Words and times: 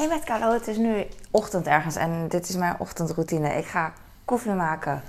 Hey 0.00 0.08
met 0.08 0.24
Carlo, 0.24 0.52
het 0.52 0.68
is 0.68 0.76
nu 0.76 1.06
ochtend 1.30 1.66
ergens 1.66 1.96
en 1.96 2.28
dit 2.28 2.48
is 2.48 2.56
mijn 2.56 2.74
ochtendroutine. 2.78 3.56
Ik 3.56 3.66
ga 3.66 3.92
koffie 4.24 4.52
maken. 4.52 5.02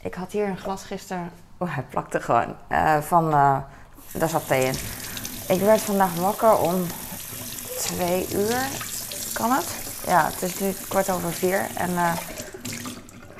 Ik 0.00 0.14
had 0.14 0.32
hier 0.32 0.48
een 0.48 0.58
glas 0.58 0.84
gisteren. 0.84 1.30
Oh, 1.58 1.74
hij 1.74 1.84
plakte 1.90 2.20
gewoon. 2.20 2.56
eh, 2.68 2.98
van, 2.98 3.32
eh, 3.32 3.56
daar 4.12 4.28
zat 4.28 4.46
thee 4.46 4.64
in. 4.64 4.74
Ik 5.48 5.60
werd 5.60 5.80
vandaag 5.80 6.14
wakker 6.14 6.58
om 6.58 6.86
twee 7.78 8.28
uur. 8.34 8.66
Kan 9.32 9.50
het? 9.50 9.76
Ja, 10.06 10.24
het 10.24 10.42
is 10.42 10.58
nu 10.58 10.72
kwart 10.88 11.10
over 11.10 11.32
vier. 11.32 11.66
En 11.76 11.96
eh, 11.96 12.12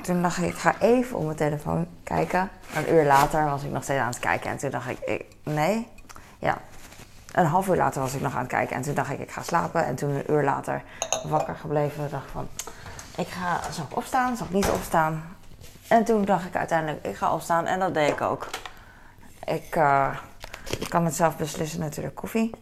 toen 0.01 0.21
dacht 0.21 0.37
ik, 0.37 0.43
ik 0.43 0.57
ga 0.57 0.79
even 0.79 1.17
op 1.17 1.25
mijn 1.25 1.37
telefoon 1.37 1.87
kijken. 2.03 2.49
Een 2.75 2.93
uur 2.93 3.05
later 3.05 3.45
was 3.45 3.63
ik 3.63 3.71
nog 3.71 3.83
steeds 3.83 3.99
aan 4.01 4.07
het 4.07 4.19
kijken. 4.19 4.49
En 4.49 4.57
toen 4.57 4.69
dacht 4.69 4.89
ik, 4.89 4.99
ik 4.99 5.25
nee. 5.43 5.87
Ja, 6.39 6.57
een 7.35 7.45
half 7.45 7.67
uur 7.67 7.75
later 7.75 8.01
was 8.01 8.13
ik 8.13 8.21
nog 8.21 8.33
aan 8.33 8.39
het 8.39 8.47
kijken. 8.47 8.75
En 8.75 8.81
toen 8.81 8.93
dacht 8.93 9.11
ik, 9.11 9.19
ik 9.19 9.31
ga 9.31 9.41
slapen. 9.41 9.85
En 9.85 9.95
toen 9.95 10.09
een 10.09 10.31
uur 10.31 10.43
later 10.43 10.83
wakker 11.27 11.55
gebleven. 11.55 12.09
dacht 12.09 12.31
van, 12.31 12.47
ik 13.17 13.27
ga, 13.27 13.59
zal 13.71 13.85
ik 13.89 13.97
opstaan? 13.97 14.37
Zal 14.37 14.45
ik 14.45 14.53
niet 14.53 14.69
opstaan? 14.69 15.23
En 15.87 16.03
toen 16.03 16.25
dacht 16.25 16.45
ik 16.45 16.55
uiteindelijk, 16.55 17.05
ik 17.05 17.15
ga 17.15 17.33
opstaan. 17.33 17.65
En 17.65 17.79
dat 17.79 17.93
deed 17.93 18.09
ik 18.09 18.21
ook. 18.21 18.49
Ik, 19.45 19.75
eh, 19.75 20.17
kan 20.87 21.05
het 21.05 21.15
zelf 21.15 21.37
beslissen 21.37 21.79
natuurlijk. 21.79 22.15
Koffie. 22.15 22.55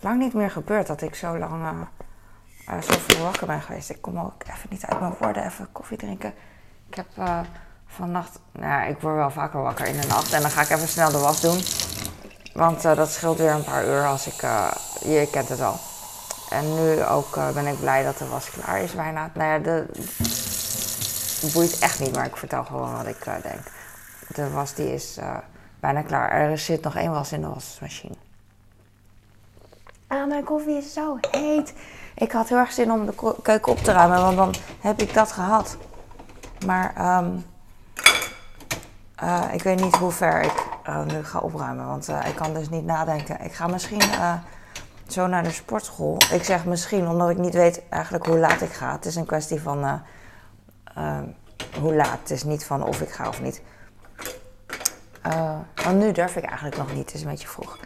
Lang 0.00 0.18
niet 0.18 0.34
meer 0.34 0.50
gebeurd 0.50 0.86
dat 0.86 1.02
ik 1.02 1.14
zo 1.14 1.38
lang 1.38 1.62
eh, 1.62 2.76
eh, 2.76 2.82
zo 2.82 2.98
vroeg 2.98 3.22
wakker 3.22 3.46
ben 3.46 3.60
geweest. 3.60 3.90
Ik 3.90 4.02
kom 4.02 4.18
ook 4.18 4.42
even 4.42 4.68
niet 4.70 4.86
uit 4.86 5.00
mijn 5.00 5.14
woorden, 5.18 5.44
even 5.44 5.72
koffie 5.72 5.96
drinken. 5.96 6.34
Ik 6.88 6.94
heb 6.94 7.06
vannacht, 7.86 8.40
nou 8.52 8.66
ja, 8.66 8.84
ik 8.84 9.00
word 9.00 9.14
wel 9.14 9.30
vaker 9.30 9.62
wakker 9.62 9.86
in 9.86 10.00
de 10.00 10.06
nacht. 10.06 10.32
En 10.32 10.40
dan 10.40 10.50
ga 10.50 10.62
ik 10.62 10.70
even 10.70 10.88
snel 10.88 11.10
de 11.10 11.18
was 11.18 11.40
doen. 11.40 11.87
Want 12.58 12.84
eh, 12.84 12.96
dat 12.96 13.10
scheelt 13.10 13.38
weer 13.38 13.50
een 13.50 13.64
paar 13.64 13.86
uur 13.86 14.06
als 14.06 14.26
ik, 14.26 14.42
eh, 14.42 14.70
je 15.02 15.28
kent 15.30 15.48
het 15.48 15.60
al. 15.60 15.78
En 16.50 16.74
nu 16.74 17.04
ook 17.04 17.36
eh, 17.36 17.50
ben 17.50 17.66
ik 17.66 17.80
blij 17.80 18.04
dat 18.04 18.18
de 18.18 18.26
was 18.26 18.50
klaar 18.50 18.82
is 18.82 18.92
bijna. 18.92 19.30
Nou 19.34 19.50
ja, 19.50 19.58
de, 19.58 19.86
boeit 21.52 21.78
echt 21.78 22.00
niet, 22.00 22.14
maar 22.14 22.26
ik 22.26 22.36
vertel 22.36 22.64
gewoon 22.64 22.92
wat 22.92 23.06
ik 23.06 23.24
denk. 23.24 23.60
De 24.34 24.50
was 24.50 24.74
die 24.74 24.94
is 24.94 25.18
bijna 25.80 26.02
klaar. 26.02 26.30
Er 26.30 26.58
zit 26.58 26.82
nog 26.82 26.96
één 26.96 27.10
was 27.10 27.32
in 27.32 27.40
de 27.40 27.48
wasmachine. 27.48 28.14
Ah, 30.06 30.28
mijn 30.28 30.44
koffie 30.44 30.76
is 30.76 30.92
zo 30.92 31.18
heet. 31.30 31.74
Ik 32.14 32.32
had 32.32 32.48
heel 32.48 32.58
erg 32.58 32.72
zin 32.72 32.92
om 32.92 33.06
de 33.06 33.34
keuken 33.42 33.72
op 33.72 33.78
te 33.78 33.92
ruimen, 33.92 34.20
want 34.20 34.36
dan 34.36 34.54
heb 34.80 35.00
ik 35.00 35.14
dat 35.14 35.32
gehad. 35.32 35.76
Maar 36.66 36.92
eh, 39.16 39.44
ik 39.52 39.62
weet 39.62 39.80
niet 39.80 39.96
hoe 39.96 40.10
ver 40.10 40.42
ik 40.42 40.67
eh, 40.88 41.04
nu 41.04 41.24
ga 41.24 41.38
opruimen, 41.38 41.86
want 41.86 42.08
eh, 42.08 42.28
ik 42.28 42.34
kan 42.34 42.54
dus 42.54 42.68
niet 42.68 42.84
nadenken. 42.84 43.44
Ik 43.44 43.52
ga 43.52 43.66
misschien 43.66 44.00
eh, 44.00 44.34
zo 45.06 45.26
naar 45.26 45.42
de 45.42 45.50
sportschool. 45.50 46.16
Ik 46.32 46.44
zeg 46.44 46.64
misschien 46.64 47.08
omdat 47.08 47.30
ik 47.30 47.38
niet 47.38 47.54
weet 47.54 47.82
eigenlijk 47.88 48.26
hoe 48.26 48.38
laat 48.38 48.60
ik 48.60 48.72
ga. 48.72 48.92
Het 48.92 49.06
is 49.06 49.16
een 49.16 49.26
kwestie 49.26 49.60
van 49.60 50.02
hoe 51.80 51.94
laat. 51.94 52.18
Het 52.20 52.30
is 52.30 52.44
niet 52.44 52.64
van 52.64 52.82
of 52.82 53.00
ik 53.00 53.10
ga 53.10 53.28
of 53.28 53.42
niet. 53.42 53.62
Want 55.84 55.98
nu 55.98 56.12
durf 56.12 56.36
ik 56.36 56.44
eigenlijk 56.44 56.76
nog 56.76 56.92
niet. 56.94 57.04
Het 57.04 57.14
is 57.14 57.22
een 57.22 57.28
beetje 57.28 57.48
vroeg. 57.48 57.78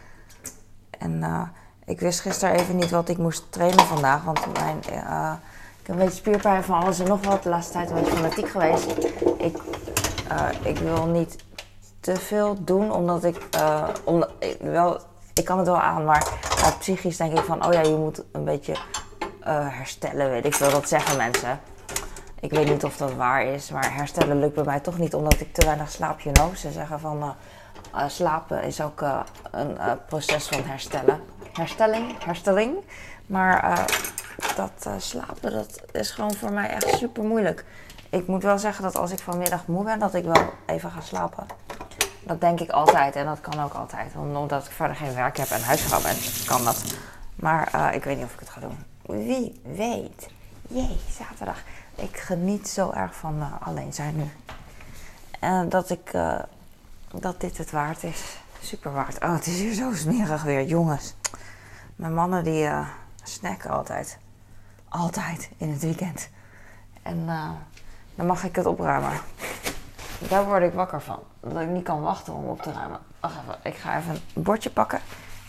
En 0.90 1.50
ik 1.84 2.00
wist 2.00 2.20
gisteren 2.20 2.54
even 2.54 2.76
niet 2.76 2.90
wat 2.90 3.08
ik 3.08 3.18
moest 3.18 3.52
trainen 3.52 3.84
vandaag. 3.84 4.22
Want 4.22 4.52
mijn, 4.52 4.78
ik 4.78 5.86
heb 5.86 5.88
een 5.88 5.96
beetje 5.96 6.16
spierpijn 6.16 6.64
van 6.64 6.82
alles 6.82 6.98
en 6.98 7.08
nog 7.08 7.24
wat. 7.24 7.42
De 7.42 7.48
laatste 7.48 7.72
tijd 7.72 7.90
een 7.90 7.94
beetje 7.94 8.16
fanatiek 8.16 8.48
geweest. 8.48 8.90
Ik, 9.38 9.58
ik 10.62 10.78
wil 10.78 11.06
niet 11.06 11.36
te 12.02 12.16
veel 12.16 12.56
doen, 12.64 12.92
omdat 12.92 13.24
ik... 13.24 13.36
eh, 13.50 13.88
ik, 14.38 14.56
wel, 14.60 15.00
ik 15.34 15.44
kan 15.44 15.58
het 15.58 15.66
wel 15.66 15.80
aan, 15.80 16.04
maar 16.04 16.26
eh, 16.56 16.78
psychisch 16.78 17.16
denk 17.16 17.38
ik 17.38 17.44
van... 17.44 17.66
Oh 17.66 17.72
ja, 17.72 17.80
je 17.80 17.96
moet 17.96 18.22
een 18.32 18.44
beetje 18.44 18.72
eh, 19.40 19.66
herstellen, 19.68 20.30
weet 20.30 20.44
ik 20.44 20.54
veel. 20.54 20.70
Dat 20.70 20.88
zeggen 20.88 21.16
mensen. 21.16 21.60
Ik 22.40 22.50
weet 22.50 22.68
niet 22.68 22.84
of 22.84 22.96
dat 22.96 23.14
waar 23.14 23.44
is, 23.44 23.70
maar 23.70 23.94
herstellen 23.94 24.38
lukt 24.38 24.54
bij 24.54 24.64
mij 24.64 24.80
toch 24.80 24.98
niet 24.98 25.14
omdat 25.14 25.40
ik 25.40 25.52
te 25.52 25.64
weinig 25.64 25.90
slaap. 25.90 26.20
You 26.20 26.34
know? 26.34 26.54
Ze 26.54 26.70
zeggen 26.70 27.00
van 27.00 27.34
slapen 28.06 28.62
is 28.62 28.80
ook 28.80 29.04
een 29.50 29.76
proces 30.06 30.48
van 30.48 30.62
herstellen. 30.64 31.20
Herstelling, 31.52 32.24
herstelling. 32.24 32.74
Maar 33.26 33.86
dat 34.56 34.88
slapen, 34.98 35.52
dat 35.52 35.80
is 35.92 36.10
gewoon 36.10 36.34
voor 36.34 36.52
mij 36.52 36.68
echt 36.68 36.88
super 36.88 37.22
moeilijk. 37.22 37.64
Ik 38.10 38.26
moet 38.26 38.42
wel 38.42 38.58
zeggen 38.58 38.82
dat 38.82 38.96
als 38.96 39.10
ik 39.10 39.18
vanmiddag 39.18 39.66
moe 39.66 39.84
ben, 39.84 39.98
dat 39.98 40.14
ik 40.14 40.24
wel 40.24 40.52
even 40.66 40.90
ga 40.90 41.00
slapen. 41.00 41.46
Dat 42.24 42.40
denk 42.40 42.60
ik 42.60 42.70
altijd 42.70 43.16
en 43.16 43.24
dat 43.24 43.40
kan 43.40 43.60
ook 43.60 43.72
altijd. 43.72 44.12
Omdat 44.16 44.66
ik 44.66 44.72
verder 44.72 44.96
geen 44.96 45.14
werk 45.14 45.36
heb 45.36 45.48
en 45.48 45.62
huisvrouw 45.62 46.00
ben, 46.00 46.16
kan 46.46 46.64
dat. 46.64 46.84
Maar 47.36 47.68
eh, 47.72 47.94
ik 47.94 48.04
weet 48.04 48.16
niet 48.16 48.24
of 48.24 48.32
ik 48.32 48.40
het 48.40 48.50
ga 48.50 48.60
doen. 48.60 48.78
Wie 49.02 49.60
weet. 49.64 50.28
Jee, 50.68 51.00
zaterdag. 51.10 51.62
Ik 51.94 52.16
geniet 52.16 52.68
zo 52.68 52.90
erg 52.90 53.14
van 53.14 53.40
eh, 53.40 53.66
alleen 53.66 53.92
zijn 53.92 54.16
nu. 54.16 54.30
En 55.40 55.68
dat 55.68 55.90
ik, 55.90 56.12
eh, 56.12 56.38
dat 57.14 57.40
dit 57.40 57.58
het 57.58 57.70
waard 57.70 58.02
is. 58.02 58.36
Super 58.60 58.92
waard. 58.92 59.24
Oh, 59.24 59.34
het 59.34 59.46
is 59.46 59.58
hier 59.58 59.74
zo 59.74 59.92
smerig 59.94 60.42
weer, 60.42 60.64
jongens. 60.64 61.14
Mijn 61.96 62.14
mannen 62.14 62.44
die 62.44 62.68
snacken 63.22 63.70
altijd. 63.70 64.18
Altijd 64.88 65.50
in 65.56 65.70
het 65.70 65.80
weekend. 65.80 66.28
En 67.02 67.26
dan 68.14 68.26
mag 68.26 68.44
ik 68.44 68.56
het 68.56 68.66
opruimen. 68.66 69.12
Daar 70.28 70.44
word 70.44 70.62
ik 70.62 70.72
wakker 70.72 71.02
van. 71.02 71.18
Dat 71.40 71.62
ik 71.62 71.68
niet 71.68 71.84
kan 71.84 72.00
wachten 72.00 72.34
om 72.34 72.44
op 72.44 72.62
te 72.62 72.72
ruimen. 72.72 72.98
Wacht 73.20 73.34
even, 73.42 73.58
ik 73.62 73.74
ga 73.74 73.98
even 73.98 74.20
een 74.34 74.42
bordje 74.42 74.70
pakken. 74.70 75.00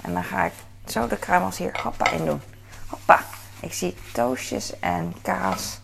En 0.02 0.14
dan 0.14 0.24
ga 0.24 0.44
ik 0.44 0.54
zo 0.86 1.08
de 1.08 1.18
kruimels 1.18 1.58
hier 1.58 1.80
hoppa 1.84 2.10
in 2.10 2.26
doen. 2.26 2.42
Hoppa. 2.88 3.20
Ik 3.60 3.74
zie 3.74 3.96
toastjes 4.14 4.80
en 4.80 5.14
kaas 5.22 5.82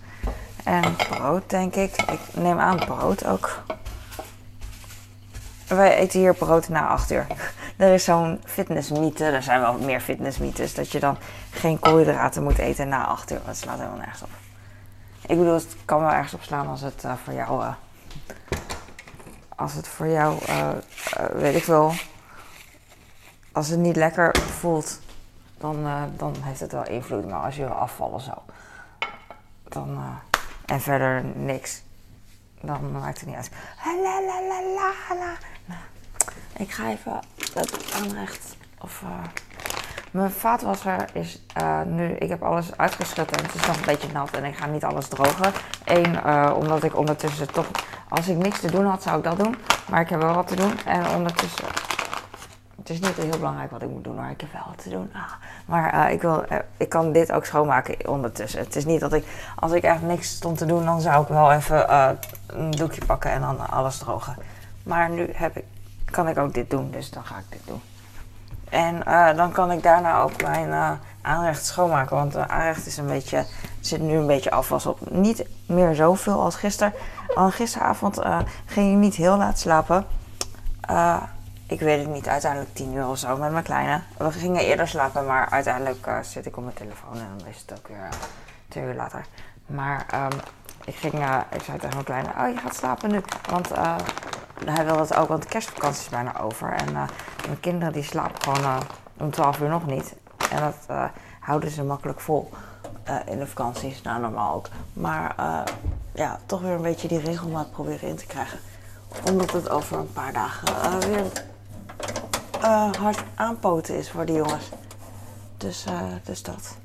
en 0.63 0.95
brood, 0.95 1.49
denk 1.49 1.75
ik. 1.75 2.01
Ik 2.01 2.19
neem 2.33 2.59
aan 2.59 2.77
brood 2.77 3.25
ook. 3.25 3.63
Wij 5.67 5.95
eten 5.95 6.19
hier 6.19 6.33
brood 6.33 6.69
na 6.69 6.87
8 6.87 7.11
uur. 7.11 7.27
Er 7.77 7.93
is 7.93 8.03
zo'n 8.03 8.41
fitnessmythe, 8.45 9.25
er 9.25 9.43
zijn 9.43 9.59
wel 9.59 9.73
meer 9.73 9.99
fitnessmythes, 10.01 10.73
dat 10.73 10.91
je 10.91 10.99
dan 10.99 11.17
geen 11.51 11.79
koolhydraten 11.79 12.43
moet 12.43 12.57
eten 12.57 12.87
na 12.87 13.05
8 13.05 13.31
uur. 13.31 13.39
Dat 13.45 13.57
slaat 13.57 13.77
helemaal 13.77 13.97
nergens 13.97 14.21
op. 14.21 14.29
Ik 15.21 15.37
bedoel, 15.37 15.53
het 15.53 15.75
kan 15.85 15.99
wel 15.99 16.11
ergens 16.11 16.33
op 16.33 16.43
slaan 16.43 16.67
als 16.67 16.81
het 16.81 17.03
eh, 17.03 17.13
voor 17.23 17.33
jou, 17.33 17.63
eh, 17.63 17.73
als 19.59 19.73
het 19.73 19.87
voor 19.87 20.07
jou, 20.07 20.37
eh, 20.45 20.69
eh, 20.69 20.75
weet 21.33 21.55
ik 21.55 21.63
wel, 21.63 21.93
als 23.51 23.67
het 23.67 23.79
niet 23.79 23.95
lekker 23.95 24.35
voelt, 24.37 24.99
dan, 25.57 25.85
eh, 25.85 26.03
dan 26.17 26.35
heeft 26.39 26.59
het 26.59 26.71
wel 26.71 26.87
invloed. 26.87 27.29
Maar 27.29 27.41
als 27.41 27.55
je 27.55 27.65
wil 27.65 27.73
afvallen 27.73 28.21
zo, 28.21 28.33
dan, 29.63 30.19
en 30.65 30.81
verder 30.81 31.23
niks, 31.23 31.81
dan 32.61 32.91
maakt 32.91 33.19
het 33.19 33.27
niet 33.27 33.35
uit. 33.35 33.49
La, 33.85 34.21
la, 34.21 34.41
la, 34.41 34.61
la. 35.15 35.33
Nou, 35.65 35.81
ik 36.57 36.71
ga 36.71 36.89
even 36.89 37.19
het 37.53 37.93
aanrecht, 37.95 38.55
of... 38.81 39.03
mijn 40.11 40.31
vaatwasser 40.31 41.09
is 41.13 41.41
nu, 41.85 42.13
ik 42.13 42.29
heb 42.29 42.43
alles 42.43 42.77
uitgeschud 42.77 43.31
en 43.31 43.45
het 43.45 43.55
is 43.55 43.65
nog 43.65 43.75
een 43.75 43.85
beetje 43.85 44.11
nat 44.11 44.31
en 44.31 44.43
ik 44.43 44.57
ga 44.57 44.65
niet 44.65 44.83
alles 44.83 45.07
drogen. 45.07 45.53
Eén, 45.85 46.25
omdat 46.53 46.83
ik 46.83 46.97
ondertussen 46.97 47.51
toch, 47.51 47.71
als 48.09 48.27
ik 48.27 48.37
niks 48.37 48.59
te 48.59 48.71
doen 48.71 48.85
had, 48.85 49.03
zou 49.03 49.17
ik 49.17 49.23
dat 49.23 49.37
doen. 49.37 49.55
Maar 49.89 50.01
ik 50.01 50.09
heb 50.09 50.21
wel 50.21 50.33
wat 50.33 50.47
te 50.47 50.55
doen 50.55 50.79
en 50.85 51.09
ondertussen, 51.09 51.65
het 52.77 52.89
is 52.89 52.99
niet 52.99 53.15
heel 53.15 53.37
belangrijk 53.37 53.71
wat 53.71 53.81
ik 53.81 53.89
moet 53.89 54.03
doen, 54.03 54.15
maar 54.15 54.31
ik 54.31 54.41
heb 54.41 54.53
wel 54.53 54.63
wat 54.67 54.83
te 54.83 54.89
doen. 54.89 55.09
Ah, 55.13 55.31
maar 55.65 55.93
eh, 55.93 56.13
ik, 56.13 56.21
wil, 56.21 56.45
eh, 56.45 56.57
ik 56.77 56.89
kan 56.89 57.11
dit 57.11 57.31
ook 57.31 57.45
schoonmaken 57.45 58.09
ondertussen. 58.09 58.59
Het 58.59 58.75
is 58.75 58.85
niet 58.85 58.99
dat 58.99 59.13
ik, 59.13 59.25
als 59.55 59.71
ik 59.71 59.83
echt 59.83 60.01
niks 60.01 60.29
stond 60.29 60.57
te 60.57 60.65
doen, 60.65 60.85
dan 60.85 61.01
zou 61.01 61.21
ik 61.21 61.27
wel 61.27 61.51
even 61.51 61.89
eh, 61.89 62.09
een 62.47 62.71
doekje 62.71 63.05
pakken 63.05 63.31
en 63.31 63.41
dan 63.41 63.69
alles 63.69 63.97
drogen. 63.97 64.35
Maar 64.83 65.09
nu 65.09 65.29
heb 65.33 65.57
ik, 65.57 65.65
kan 66.05 66.27
ik 66.27 66.37
ook 66.37 66.53
dit 66.53 66.69
doen, 66.69 66.91
dus 66.91 67.09
dan 67.09 67.25
ga 67.25 67.37
ik 67.37 67.45
dit 67.49 67.61
doen. 67.65 67.81
En 68.69 69.05
eh, 69.05 69.35
dan 69.35 69.51
kan 69.51 69.71
ik 69.71 69.83
daarna 69.83 70.21
ook 70.21 70.41
mijn 70.41 70.71
eh, 70.71 70.91
aanrecht 71.21 71.65
schoonmaken. 71.65 72.15
Want 72.15 72.31
de 72.31 72.47
aanrecht 72.47 72.85
is 72.85 72.97
een 72.97 73.07
beetje, 73.07 73.45
zit 73.79 74.01
nu 74.01 74.17
een 74.17 74.27
beetje 74.27 74.51
afwas 74.51 74.85
op. 74.85 75.11
Niet 75.11 75.45
meer 75.65 75.95
zoveel 75.95 76.41
als 76.41 76.55
gisteren. 76.55 76.93
Want 77.35 77.53
gisteravond 77.53 78.17
eh, 78.17 78.39
ging 78.65 78.91
ik 78.91 78.97
niet 78.97 79.15
heel 79.15 79.37
laat 79.37 79.59
slapen. 79.59 80.05
Ik 81.67 81.79
weet 81.79 81.99
het 81.99 82.13
niet, 82.13 82.27
uiteindelijk 82.27 82.73
tien 82.73 82.93
uur 82.93 83.07
of 83.07 83.17
zo 83.17 83.37
met 83.37 83.51
mijn 83.51 83.63
kleine. 83.63 84.01
We 84.17 84.31
gingen 84.31 84.61
eerder 84.61 84.87
slapen, 84.87 85.25
maar 85.25 85.49
uiteindelijk 85.49 86.07
zit 86.21 86.45
ik 86.45 86.57
op 86.57 86.63
mijn 86.63 86.75
telefoon 86.75 87.13
en 87.13 87.27
dan 87.37 87.47
is 87.47 87.61
het 87.67 87.79
ook 87.79 87.87
weer 87.87 88.09
twee 88.67 88.83
uur 88.83 88.93
later. 88.93 89.25
Maar 89.65 90.05
ehm, 90.11 90.37
ik, 90.85 90.95
ging, 90.95 91.13
ik 91.49 91.61
zei 91.63 91.77
tegen 91.77 91.89
mijn 91.89 92.03
kleine, 92.03 92.29
oh 92.37 92.47
je 92.53 92.57
gaat 92.57 92.75
slapen 92.75 93.11
nu. 93.11 93.21
Want 93.49 93.71
hij 94.65 94.85
wil 94.85 94.97
dat 94.97 95.15
ook, 95.15 95.27
want 95.27 95.41
de 95.41 95.49
kerstvakantie 95.49 96.01
is 96.01 96.09
bijna 96.09 96.39
over. 96.39 96.71
En 96.71 96.87
eh, 96.87 97.03
mijn 97.45 97.59
kinderen 97.59 97.93
die 97.93 98.03
slapen 98.03 98.41
gewoon 98.41 98.63
eh, 98.63 98.77
om 99.17 99.31
12 99.31 99.59
uur 99.59 99.69
nog 99.69 99.85
niet. 99.85 100.15
En 100.51 100.59
dat 100.59 100.75
eh, 100.87 101.03
houden 101.39 101.69
ze 101.71 101.83
makkelijk 101.83 102.19
vol 102.19 102.49
in 103.25 103.39
de 103.39 103.47
vakanties. 103.47 104.01
Nou, 104.01 104.21
normaal 104.21 104.55
ook. 104.55 104.67
Maar 104.93 105.35
ja, 106.13 106.39
toch 106.45 106.61
weer 106.61 106.71
een 106.71 106.81
beetje 106.81 107.07
die 107.07 107.19
regelmaat 107.19 107.71
proberen 107.71 108.09
in 108.09 108.15
te 108.15 108.25
krijgen. 108.25 108.59
Omdat 109.25 109.51
het 109.51 109.69
over 109.69 109.97
een 109.97 110.13
paar 110.13 110.33
dagen 110.33 110.99
weer 110.99 111.25
hard 112.99 113.23
aanpoten 113.35 113.97
is 113.97 114.11
voor 114.11 114.25
die 114.25 114.35
jongens. 114.35 114.69
Dus, 115.57 115.85
dus 116.23 116.43
dat. 116.43 116.77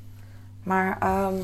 Maar 0.62 0.96
ehm, 1.00 1.34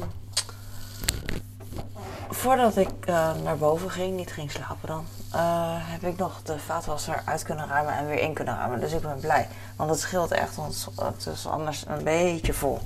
voordat 2.41 2.77
ik 2.77 3.09
uh, 3.09 3.35
naar 3.43 3.57
boven 3.57 3.91
ging, 3.91 4.17
niet 4.17 4.33
ging 4.33 4.51
slapen 4.51 4.89
dan, 4.89 5.07
uh, 5.35 5.77
heb 5.77 6.03
ik 6.03 6.17
nog 6.17 6.43
de 6.43 6.59
vaatwasser 6.59 7.23
uit 7.25 7.43
kunnen 7.43 7.67
ruimen 7.67 7.95
en 7.95 8.07
weer 8.07 8.19
in 8.19 8.35
kunnen 8.35 8.57
ruimen. 8.57 8.81
Dus 8.81 8.93
ik 8.93 9.01
ben 9.01 9.21
blij. 9.21 9.49
Want 9.77 9.91
het 9.91 10.01
scheelt 10.01 10.31
echt, 10.31 10.57
want 10.57 10.89
het 10.97 11.27
is 11.27 11.47
anders 11.47 11.85
een 11.87 12.05
beetje 12.05 12.53
vol 12.53 12.81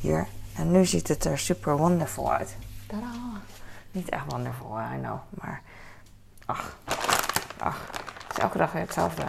hier. 0.00 0.26
En 0.56 0.70
nu 0.70 0.86
ziet 0.86 1.08
het 1.08 1.24
er 1.24 1.38
super 1.38 1.76
wonderful 1.76 2.32
uit. 2.32 2.56
Tadaa! 2.86 3.40
Niet 3.90 4.08
echt 4.08 4.24
wonderful, 4.28 4.78
I 4.94 4.98
know. 5.00 5.18
Maar 5.30 5.62
ach, 6.46 6.76
ach. 7.58 7.86
Het 8.26 8.36
is 8.36 8.42
elke 8.42 8.58
dag 8.58 8.72
weer 8.72 8.82
hetzelfde. 8.82 9.22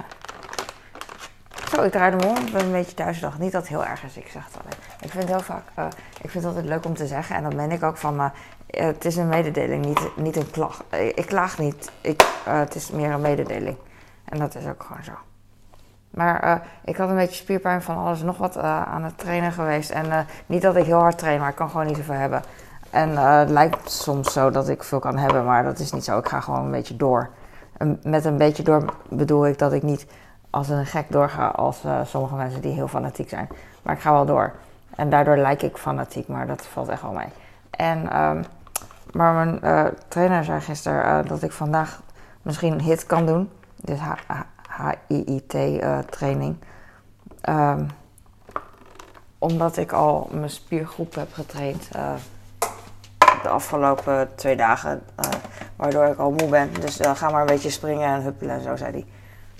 Zo, 1.69 1.83
ik 1.83 1.91
draai 1.91 2.15
hem 2.15 2.29
om. 2.29 2.35
Ik 2.45 2.51
ben 2.51 2.65
een 2.65 2.71
beetje 2.71 2.95
duizelig. 2.95 3.39
Niet 3.39 3.51
dat 3.51 3.67
heel 3.67 3.85
erg 3.85 4.03
is, 4.03 4.17
ik 4.17 4.27
zeg 4.27 4.45
het 4.45 4.57
alleen. 4.61 4.79
Ik 5.01 5.09
vind 5.09 5.23
het 5.23 5.31
heel 5.31 5.39
vaak, 5.39 5.63
uh, 5.79 5.85
ik 6.21 6.29
vind 6.29 6.33
het 6.33 6.45
altijd 6.45 6.65
leuk 6.65 6.85
om 6.85 6.93
te 6.93 7.07
zeggen. 7.07 7.35
En 7.35 7.43
dat 7.43 7.55
ben 7.55 7.71
ik 7.71 7.83
ook 7.83 7.97
van, 7.97 8.15
uh, 8.15 8.25
het 8.67 9.05
is 9.05 9.15
een 9.15 9.27
mededeling, 9.27 9.85
niet, 9.85 10.11
niet 10.15 10.35
een 10.35 10.51
klacht. 10.51 10.83
Ik, 11.15 11.25
klaag 11.25 11.57
niet. 11.57 11.91
Ik, 12.01 12.25
het 12.43 12.75
is 12.75 12.91
meer 12.91 13.11
een 13.11 13.21
mededeling. 13.21 13.77
En 14.25 14.39
dat 14.39 14.55
is 14.55 14.65
ook 14.67 14.83
gewoon 14.83 15.03
zo. 15.03 15.11
Maar 16.09 16.61
ik 16.83 16.97
had 16.97 17.09
een 17.09 17.15
beetje 17.15 17.35
spierpijn 17.35 17.81
van 17.81 17.97
alles 17.97 18.21
nog 18.21 18.37
wat 18.37 18.57
aan 18.57 19.03
het 19.03 19.17
trainen 19.17 19.51
geweest. 19.51 19.89
En 19.89 20.27
niet 20.45 20.61
dat 20.61 20.75
ik 20.75 20.85
heel 20.85 20.99
hard 20.99 21.17
train, 21.17 21.39
maar 21.39 21.49
ik 21.49 21.55
kan 21.55 21.69
gewoon 21.69 21.85
niet 21.85 21.95
zoveel 21.95 22.15
hebben. 22.15 22.43
En 22.89 23.17
het 23.17 23.49
lijkt 23.49 23.91
soms 23.91 24.33
zo 24.33 24.49
dat 24.49 24.69
ik 24.69 24.83
veel 24.83 24.99
kan 24.99 25.17
hebben, 25.17 25.45
maar 25.45 25.63
dat 25.63 25.79
is 25.79 25.91
niet 25.91 26.03
zo. 26.03 26.17
Ik 26.17 26.27
ga 26.27 26.39
gewoon 26.39 26.65
een 26.65 26.71
beetje 26.71 26.95
door. 26.95 27.29
Met 28.03 28.25
een 28.25 28.37
beetje 28.37 28.63
door 28.63 28.93
bedoel 29.09 29.47
ik 29.47 29.57
dat 29.57 29.73
ik 29.73 29.83
niet 29.83 30.05
als 30.49 30.69
een 30.69 30.85
gek 30.85 31.11
doorga 31.11 31.47
als 31.47 31.85
uh, 31.85 31.99
sommige 32.05 32.35
mensen 32.35 32.61
die 32.61 32.71
heel 32.71 32.87
fanatiek 32.87 33.29
zijn. 33.29 33.47
Maar 33.81 33.95
ik 33.95 34.01
ga 34.01 34.11
wel 34.11 34.25
door. 34.25 34.53
En 34.95 35.09
daardoor 35.09 35.37
lijk 35.37 35.61
ik 35.61 35.77
fanatiek, 35.77 36.27
maar 36.27 36.47
dat 36.47 36.65
valt 36.65 36.87
echt 36.87 37.01
wel 37.01 37.11
mee. 37.11 37.27
En, 37.69 38.21
um, 38.21 38.45
maar 39.11 39.33
mijn 39.33 39.59
uh, 39.63 39.85
trainer 40.07 40.43
zei 40.43 40.61
gisteren 40.61 41.23
uh, 41.23 41.29
dat 41.29 41.43
ik 41.43 41.51
vandaag 41.51 42.01
misschien 42.41 42.81
HIT 42.81 43.05
kan 43.05 43.25
doen. 43.25 43.49
Dus 43.75 43.99
H-I-I-T 44.67 45.55
training. 46.09 46.55
Um, 47.49 47.87
omdat 49.37 49.77
ik 49.77 49.91
al 49.91 50.29
mijn 50.31 50.49
spiergroep 50.49 51.15
heb 51.15 51.33
getraind 51.33 51.89
de 53.43 53.49
afgelopen 53.49 54.29
twee 54.35 54.55
dagen. 54.55 55.03
waardoor 55.75 56.05
ik 56.05 56.17
al 56.17 56.31
moe 56.31 56.49
ben. 56.49 56.73
Dus 56.73 56.99
ga 57.01 57.29
maar 57.29 57.41
een 57.41 57.47
beetje 57.47 57.69
springen 57.69 58.07
en 58.07 58.21
huppelen 58.21 58.55
en 58.55 58.63
zo, 58.63 58.75
zei 58.75 58.91
hij 58.91 59.05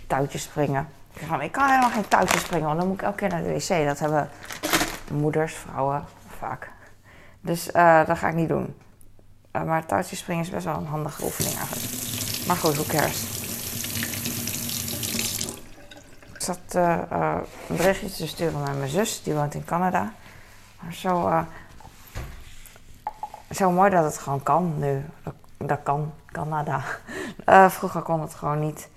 touwtjes 0.10 0.44
springen. 0.44 0.88
Ik, 1.14 1.22
van, 1.28 1.42
ik 1.42 1.52
kan 1.52 1.68
helemaal 1.68 1.90
geen 1.90 2.08
touwtjes 2.08 2.42
springen, 2.42 2.68
want 2.68 2.80
dan 2.80 2.88
moet 2.88 2.98
ik 2.98 3.06
elke 3.06 3.18
keer 3.18 3.30
naar 3.30 3.44
de 3.44 3.54
wc. 3.54 3.86
Dat 3.86 4.00
hebben 4.00 4.30
moeders, 5.12 5.54
vrouwen 5.54 6.06
vaak. 6.40 6.72
Dus 7.42 7.68
uh, 7.68 8.06
dat 8.06 8.18
ga 8.18 8.28
ik 8.28 8.36
niet 8.36 8.48
doen. 8.48 8.76
Uh, 9.52 9.64
maar 9.64 9.86
touwtjes 9.86 10.20
springen 10.20 10.44
is 10.44 10.50
best 10.50 10.66
wel 10.66 10.76
een 10.76 10.86
handige 10.86 11.24
oefening 11.24 11.56
eigenlijk. 11.56 12.48
Maar 12.48 12.56
goed, 12.56 12.76
hoe 12.76 12.86
cares? 12.86 13.24
Ik 16.34 16.42
zat 16.42 16.76
uh, 16.76 16.98
een 17.68 17.76
berichtje 17.76 18.10
te 18.10 18.28
sturen 18.28 18.62
met 18.62 18.78
mijn 18.78 18.90
zus, 18.90 19.24
die 19.24 19.34
woont 19.34 19.54
in 19.54 19.66
Canada. 19.66 20.14
Maar 20.80 20.94
zo, 20.94 21.44
zo 23.52 23.72
mooi 23.72 23.90
dat 23.90 24.04
het 24.04 24.18
gewoon 24.18 24.44
kan 24.44 24.80
nu. 24.80 25.06
Dat, 25.24 25.34
dat 25.58 25.80
kan, 25.84 26.14
Canada. 26.26 26.82
vroeger 27.78 28.02
kon 28.02 28.22
het 28.22 28.34
gewoon 28.34 28.60
niet. 28.60 28.90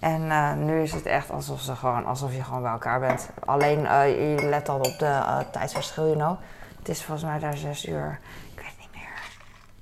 En 0.00 0.22
uh, 0.22 0.52
nu 0.52 0.82
is 0.82 0.92
het 0.92 1.06
echt 1.06 1.30
alsof, 1.30 1.60
ze 1.60 1.76
gewoon, 1.76 2.06
alsof 2.06 2.34
je 2.34 2.44
gewoon 2.44 2.62
bij 2.62 2.70
elkaar 2.70 3.00
bent. 3.00 3.28
Alleen 3.44 3.78
uh, 3.78 4.36
je 4.38 4.46
let 4.46 4.66
dan 4.66 4.76
op 4.76 4.98
de 4.98 5.04
uh, 5.04 5.38
tijdsverschil, 5.38 6.16
you. 6.16 6.36
Het 6.78 6.88
is 6.88 7.02
volgens 7.04 7.26
mij 7.26 7.38
daar 7.38 7.56
zes 7.56 7.86
uur. 7.86 8.20
Ik 8.54 8.60
weet 8.60 8.74
niet 8.78 8.90
meer. 8.92 9.08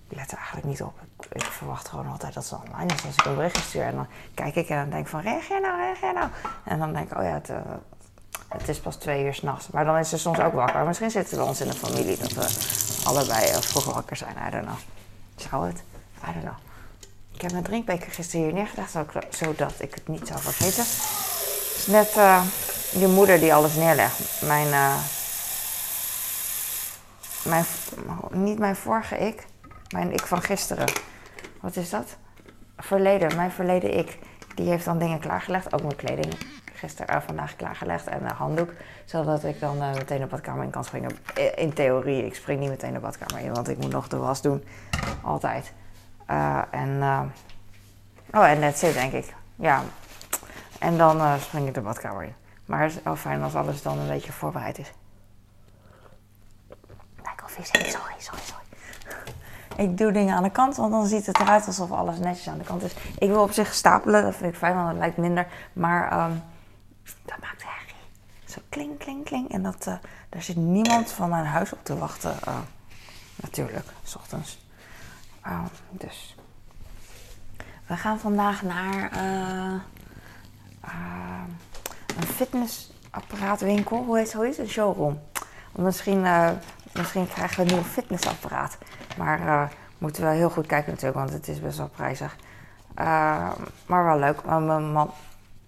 Ik 0.08 0.16
let 0.16 0.30
er 0.30 0.36
eigenlijk 0.36 0.66
niet 0.66 0.82
op. 0.82 1.00
Ik, 1.32 1.42
verwacht 1.42 1.88
gewoon 1.88 2.10
altijd 2.10 2.34
dat 2.34 2.44
ze 2.44 2.56
online 2.68 2.94
is 2.94 3.04
als 3.04 3.14
ik 3.14 3.24
een 3.24 3.34
berichtje 3.34 3.62
stuur. 3.62 3.82
En 3.82 3.94
dan 3.94 4.06
kijk 4.34 4.54
ik 4.54 4.68
en 4.68 4.76
dan 4.76 4.90
denk 4.90 5.02
ik 5.02 5.10
van 5.10 5.20
reageer 5.20 5.60
nou, 5.60 5.76
reageer 5.76 6.12
nou. 6.12 6.28
En 6.64 6.78
dan 6.78 6.92
denk 6.92 7.10
ik, 7.10 7.18
oh 7.18 7.24
ja, 7.24 7.32
het, 7.32 7.50
het 8.48 8.68
is 8.68 8.80
pas 8.80 8.96
twee 8.96 9.24
uur 9.24 9.34
s'nachts. 9.34 9.68
Maar 9.70 9.84
dan 9.84 9.98
is 9.98 10.08
ze 10.08 10.18
soms 10.18 10.40
ook 10.40 10.52
wakker. 10.52 10.84
Misschien 10.84 11.10
zitten 11.10 11.38
we 11.38 11.44
ons 11.44 11.60
in 11.60 11.68
een 11.68 11.74
familie 11.74 12.18
dat 12.18 12.32
we 12.32 12.46
allebei 13.04 13.62
vroeg 13.62 13.94
wakker 13.94 14.16
zijn. 14.16 14.36
I 14.48 14.50
don't 14.50 14.64
know. 14.64 14.78
Zou 15.36 15.66
het? 15.66 15.82
I 16.28 16.32
don't 16.32 16.44
know. 16.44 16.73
Ik 17.34 17.40
heb 17.40 17.52
mijn 17.52 17.64
drinkbeker 17.64 18.10
gisteren 18.10 18.44
hier 18.44 18.54
neergelegd, 18.54 18.96
zodat 19.28 19.74
ik 19.78 19.94
het 19.94 20.08
niet 20.08 20.26
zou 20.26 20.40
vergeten. 20.40 20.84
Het 20.84 21.74
is 21.76 21.86
net 21.86 22.16
uh, 22.16 22.42
je 22.98 23.06
moeder 23.06 23.38
die 23.40 23.54
alles 23.54 23.74
neerlegt. 23.74 24.42
Mijn, 24.42 24.66
uh, 24.66 24.94
mijn, 27.44 27.64
niet 28.30 28.58
mijn 28.58 28.76
vorige 28.76 29.18
ik, 29.18 29.46
mijn 29.88 30.12
ik 30.12 30.26
van 30.26 30.42
gisteren. 30.42 30.92
Wat 31.60 31.76
is 31.76 31.90
dat? 31.90 32.16
Verleden, 32.76 33.36
mijn 33.36 33.50
verleden 33.50 33.98
ik. 33.98 34.18
Die 34.54 34.68
heeft 34.68 34.84
dan 34.84 34.98
dingen 34.98 35.20
klaargelegd, 35.20 35.72
ook 35.72 35.82
mijn 35.82 35.96
kleding 35.96 36.34
gisteren, 36.74 37.14
uh, 37.14 37.22
vandaag 37.26 37.56
klaargelegd 37.56 38.06
en 38.06 38.24
een 38.24 38.36
handdoek. 38.36 38.70
Zodat 39.04 39.44
ik 39.44 39.60
dan 39.60 39.78
meteen 39.78 40.20
de 40.20 40.26
badkamer 40.26 40.64
in 40.64 40.70
kan 40.70 40.84
springen. 40.84 41.18
In 41.54 41.72
theorie, 41.72 42.26
ik 42.26 42.34
spring 42.34 42.60
niet 42.60 42.70
meteen 42.70 42.92
de 42.92 42.98
badkamer 42.98 43.44
in, 43.44 43.54
want 43.54 43.68
ik 43.68 43.78
moet 43.78 43.92
nog 43.92 44.08
de 44.08 44.16
was 44.16 44.42
doen. 44.42 44.64
Altijd. 45.22 45.72
Uh, 46.30 46.62
en, 46.70 46.88
uh, 46.88 47.20
oh, 48.32 48.48
en 48.48 48.60
that's 48.60 48.82
it, 48.82 48.94
denk 48.94 49.12
ik. 49.12 49.34
Ja. 49.56 49.82
En 50.78 50.98
dan 50.98 51.16
uh, 51.16 51.34
spring 51.40 51.68
ik 51.68 51.74
de 51.74 51.80
badkamer 51.80 52.22
in. 52.22 52.34
Maar 52.66 52.82
het 52.82 52.90
is 52.90 53.02
wel 53.02 53.16
fijn 53.16 53.42
als 53.42 53.54
alles 53.54 53.82
dan 53.82 53.98
een 53.98 54.08
beetje 54.08 54.32
voorbereid 54.32 54.78
is. 54.78 54.92
Kijk 57.22 57.42
of 57.44 57.58
is 57.58 57.68
sorry, 57.68 58.14
sorry, 58.18 58.40
sorry. 58.42 58.62
Ik 59.76 59.98
doe 59.98 60.12
dingen 60.12 60.36
aan 60.36 60.42
de 60.42 60.50
kant, 60.50 60.76
want 60.76 60.90
dan 60.90 61.06
ziet 61.06 61.26
het 61.26 61.40
eruit 61.40 61.66
alsof 61.66 61.90
alles 61.90 62.18
netjes 62.18 62.48
aan 62.48 62.58
de 62.58 62.64
kant 62.64 62.82
is. 62.82 62.94
Ik 63.18 63.28
wil 63.28 63.42
op 63.42 63.52
zich 63.52 63.74
stapelen, 63.74 64.22
dat 64.22 64.34
vind 64.34 64.52
ik 64.52 64.58
fijn, 64.58 64.74
want 64.74 64.88
het 64.88 64.98
lijkt 64.98 65.16
minder. 65.16 65.46
Maar 65.72 66.24
um, 66.24 66.42
dat 67.24 67.38
maakt 67.40 67.64
herrie. 67.64 67.94
Zo 68.44 68.60
kling, 68.68 68.98
kling, 68.98 69.24
kling. 69.24 69.52
En 69.52 69.62
dat, 69.62 69.84
daar 70.28 70.42
zit 70.42 70.56
niemand 70.56 71.12
van 71.12 71.28
mijn 71.28 71.44
huis 71.44 71.72
op 71.72 71.84
te 71.84 71.98
wachten. 71.98 72.34
natuurlijk, 73.36 73.86
s 74.02 74.16
ochtends. 74.16 74.63
Dus. 75.90 76.36
We 77.86 77.96
gaan 77.96 78.18
vandaag 78.18 78.62
naar 78.62 79.12
uh, 79.12 79.80
uh, 80.84 81.42
een 82.16 82.26
fitnessapparaatwinkel. 82.26 84.04
Hoe 84.04 84.18
heet, 84.18 84.32
het? 84.32 84.58
Een 84.58 84.68
showroom. 84.68 85.20
Misschien, 85.72 86.18
uh, 86.18 86.50
misschien 86.92 87.28
krijgen 87.28 87.56
we 87.56 87.62
een 87.62 87.76
nieuw 87.76 87.84
fitnessapparaat. 87.84 88.78
Maar 89.16 89.72
moeten 89.98 90.22
we 90.22 90.34
heel 90.34 90.50
goed 90.50 90.66
kijken 90.66 90.90
natuurlijk, 90.90 91.18
want 91.18 91.32
het 91.32 91.48
is 91.48 91.60
best 91.60 91.78
wel 91.78 91.88
prijzig. 91.88 92.36
maar 93.86 94.04
wel 94.04 94.18
leuk. 94.18 94.44
Mijn 94.44 94.92
man... 94.92 95.12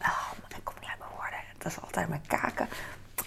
Oh, 0.01 0.31
ik 0.49 0.65
kom 0.65 0.75
niet 0.81 0.91
uit 0.91 0.99
mijn 0.99 1.11
woorden. 1.17 1.39
Dat 1.59 1.73
is 1.73 1.81
altijd 1.81 2.09
mijn 2.09 2.27
kaken. 2.27 2.69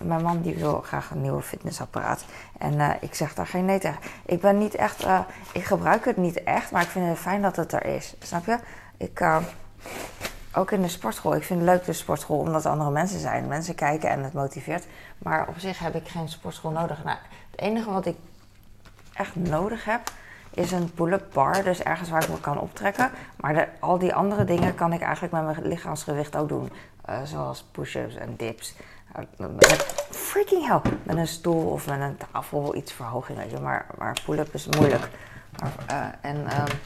Mijn 0.03 0.22
man 0.22 0.41
die 0.41 0.56
wil 0.56 0.82
graag 0.82 1.12
een 1.12 1.22
nieuwe 1.22 1.41
fitnessapparaat. 1.41 2.25
En 2.58 2.74
uh, 2.74 2.89
ik 3.00 3.13
zeg 3.15 3.34
daar 3.34 3.48
geen 3.48 3.65
nee 3.65 3.79
tegen. 3.79 4.00
Ik 4.25 4.41
ben 4.41 4.58
niet 4.58 4.75
echt, 4.75 5.06
uh, 5.06 5.20
ik 5.53 5.63
gebruik 5.63 6.06
het 6.06 6.18
niet 6.18 6.44
echt, 6.44 6.72
maar 6.72 6.82
ik 6.82 6.88
vind 6.88 7.08
het 7.08 7.18
fijn 7.18 7.41
dat 7.41 7.56
het 7.56 7.74
er 7.74 7.86
is. 7.86 8.15
Snap 8.20 8.46
je? 8.46 8.58
Ik, 8.98 9.20
uh, 9.20 9.38
ook 10.53 10.72
in 10.72 10.82
de 10.82 10.88
sportschool. 10.88 11.36
Ik 11.36 11.44
vind 11.44 11.60
het 11.60 11.70
leuk 11.70 11.86
de 11.86 11.94
sportschool 11.94 12.38
omdat 12.38 12.65
er 12.65 12.72
andere 12.72 12.91
mensen 12.91 13.20
zijn. 13.20 13.48
Mensen 13.48 13.75
kijken 13.75 14.10
en 14.10 14.24
het 14.24 14.34
motiveert. 14.34 14.86
Maar 15.18 15.48
op 15.48 15.60
zich 15.60 15.79
heb 15.79 15.96
ik 15.96 16.08
geen 16.08 16.29
sportschool 16.29 16.72
nodig. 16.72 17.03
Nou, 17.03 17.18
het 17.51 17.60
enige 17.60 17.91
wat 17.91 18.06
ik 18.06 18.15
echt 19.13 19.36
nodig 19.36 19.86
heb 19.86 20.12
is 20.50 20.72
een 20.72 20.94
pull-up 20.94 21.25
bar. 21.34 21.63
Dus 21.63 21.84
ergens 21.84 22.10
waar 22.10 22.24
ik 22.24 22.29
me 22.29 22.39
kan 22.39 22.60
optrekken. 22.60 23.12
Maar 23.36 23.70
al 23.79 23.98
die 23.98 24.13
andere 24.13 24.46
dingen 24.46 24.75
kan 24.75 24.94
ik 24.94 25.01
eigenlijk 25.01 25.34
met 25.34 25.44
mijn 25.44 25.68
lichaamsgewicht 25.68 26.36
ook 26.36 26.50
doen. 26.50 26.72
zoals 27.24 27.63
push-ups 27.72 28.15
en 28.15 28.36
dips. 28.38 28.75
Freaking 30.11 30.67
hell. 30.67 30.81
Met 31.03 31.17
een 31.17 31.27
stoel 31.27 31.71
of 31.71 31.87
met 31.87 31.99
een 31.99 32.17
tafel 32.31 32.75
iets 32.75 32.91
verhoging, 32.91 33.37
weet 33.37 33.51
je. 33.51 33.59
Maar, 33.59 33.85
maar 33.97 34.17
pull-up 34.25 34.53
is 34.53 34.67
moeilijk. 34.67 35.09
Uh, 35.91 35.97
en, 36.21 36.35
um, 36.35 36.79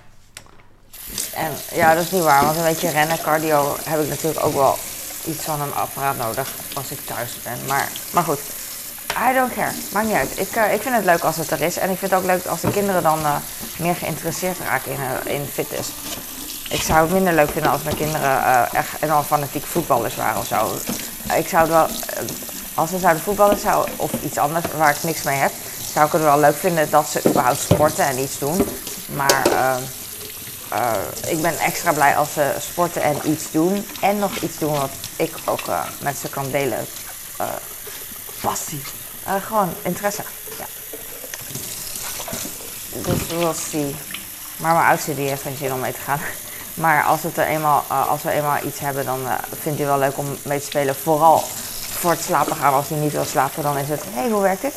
en 1.33 1.51
ja, 1.71 1.93
dat 1.93 2.03
is 2.03 2.11
niet 2.11 2.23
waar. 2.23 2.45
Want 2.45 2.57
een 2.57 2.63
beetje 2.63 2.89
rennen, 2.89 3.21
cardio, 3.21 3.75
heb 3.83 3.99
ik 3.99 4.09
natuurlijk 4.09 4.45
ook 4.45 4.53
wel 4.53 4.77
iets 5.25 5.43
van 5.43 5.61
een 5.61 5.73
apparaat 5.73 6.17
nodig 6.17 6.53
als 6.73 6.91
ik 6.91 6.99
thuis 7.05 7.41
ben. 7.43 7.57
Maar, 7.67 7.87
maar 8.13 8.23
goed, 8.23 8.39
I 9.29 9.33
don't 9.33 9.53
care. 9.53 9.71
Maakt 9.93 10.05
niet 10.07 10.15
uit. 10.15 10.39
Ik, 10.39 10.55
uh, 10.55 10.73
ik 10.73 10.81
vind 10.81 10.95
het 10.95 11.05
leuk 11.05 11.23
als 11.23 11.37
het 11.37 11.51
er 11.51 11.61
is. 11.61 11.77
En 11.77 11.89
ik 11.89 11.97
vind 11.97 12.11
het 12.11 12.19
ook 12.19 12.25
leuk 12.25 12.45
als 12.45 12.61
de 12.61 12.71
kinderen 12.71 13.03
dan 13.03 13.19
uh, 13.19 13.35
meer 13.77 13.95
geïnteresseerd 13.95 14.59
raken 14.59 14.91
in, 14.91 14.99
in 15.33 15.45
fitness. 15.45 15.89
Ik 16.69 16.81
zou 16.81 17.01
het 17.01 17.11
minder 17.11 17.33
leuk 17.33 17.49
vinden 17.49 17.71
als 17.71 17.83
mijn 17.83 17.95
kinderen 17.95 18.69
echt 18.71 19.01
enorm 19.01 19.23
fanatiek 19.23 19.65
voetballers 19.65 20.15
waren 20.15 20.39
of 20.39 20.45
zo 20.45 20.71
ik 21.37 21.47
zou 21.47 21.69
wel, 21.69 21.85
eh, 21.85 22.23
als 22.73 22.89
ze 22.89 22.99
zouden 22.99 23.23
voetballen 23.23 23.59
zou, 23.59 23.87
of 23.95 24.11
iets 24.23 24.37
anders 24.37 24.65
waar 24.77 24.89
ik 24.89 25.03
niks 25.03 25.23
mee 25.23 25.37
heb, 25.37 25.51
zou 25.93 26.05
ik 26.05 26.11
het 26.11 26.21
wel 26.21 26.39
leuk 26.39 26.55
vinden 26.55 26.89
dat 26.89 27.07
ze 27.07 27.21
überhaupt 27.27 27.59
sporten 27.59 28.05
en 28.05 28.19
iets 28.19 28.39
doen. 28.39 28.67
Maar 29.15 29.47
uh, 29.47 29.75
uh, 30.73 31.31
ik 31.31 31.41
ben 31.41 31.59
extra 31.59 31.93
blij 31.93 32.15
als 32.15 32.33
ze 32.33 32.55
sporten 32.59 33.01
en 33.01 33.17
iets 33.23 33.51
doen. 33.51 33.87
En 34.01 34.19
nog 34.19 34.35
iets 34.35 34.57
doen 34.57 34.71
wat 34.71 34.89
ik 35.15 35.35
ook 35.45 35.61
met 35.99 36.17
ze 36.17 36.29
kan 36.29 36.51
delen. 36.51 36.85
passie. 38.41 38.81
gewoon 39.45 39.73
interesse. 39.81 40.23
Ja. 40.57 40.65
dus 43.01 43.27
we'll 43.27 43.53
see. 43.53 43.95
Maar 44.57 44.73
mijn 44.73 44.87
oudste 44.87 45.15
die 45.15 45.27
heeft 45.27 45.41
geen 45.41 45.57
zin 45.57 45.73
om 45.73 45.79
mee 45.79 45.93
te 45.93 45.99
gaan. 45.99 46.19
Maar 46.73 47.03
als, 47.03 47.23
het 47.23 47.37
er 47.37 47.45
eenmaal, 47.45 47.83
uh, 47.91 48.07
als 48.09 48.23
we 48.23 48.31
eenmaal 48.31 48.63
iets 48.65 48.79
hebben, 48.79 49.05
dan 49.05 49.21
uh, 49.21 49.33
vindt 49.61 49.77
hij 49.77 49.87
wel 49.87 49.97
leuk 49.97 50.17
om 50.17 50.25
mee 50.43 50.59
te 50.59 50.65
spelen. 50.65 50.95
Vooral 50.95 51.43
voor 52.03 52.11
het 52.11 52.21
slapen 52.21 52.55
gaan. 52.55 52.73
Als 52.73 52.89
hij 52.89 52.97
niet 52.97 53.11
wil 53.11 53.25
slapen, 53.25 53.63
dan 53.63 53.77
is 53.77 53.89
het, 53.89 54.03
hé, 54.03 54.21
hey, 54.21 54.29
hoe 54.29 54.41
werkt 54.41 54.61
dit? 54.61 54.73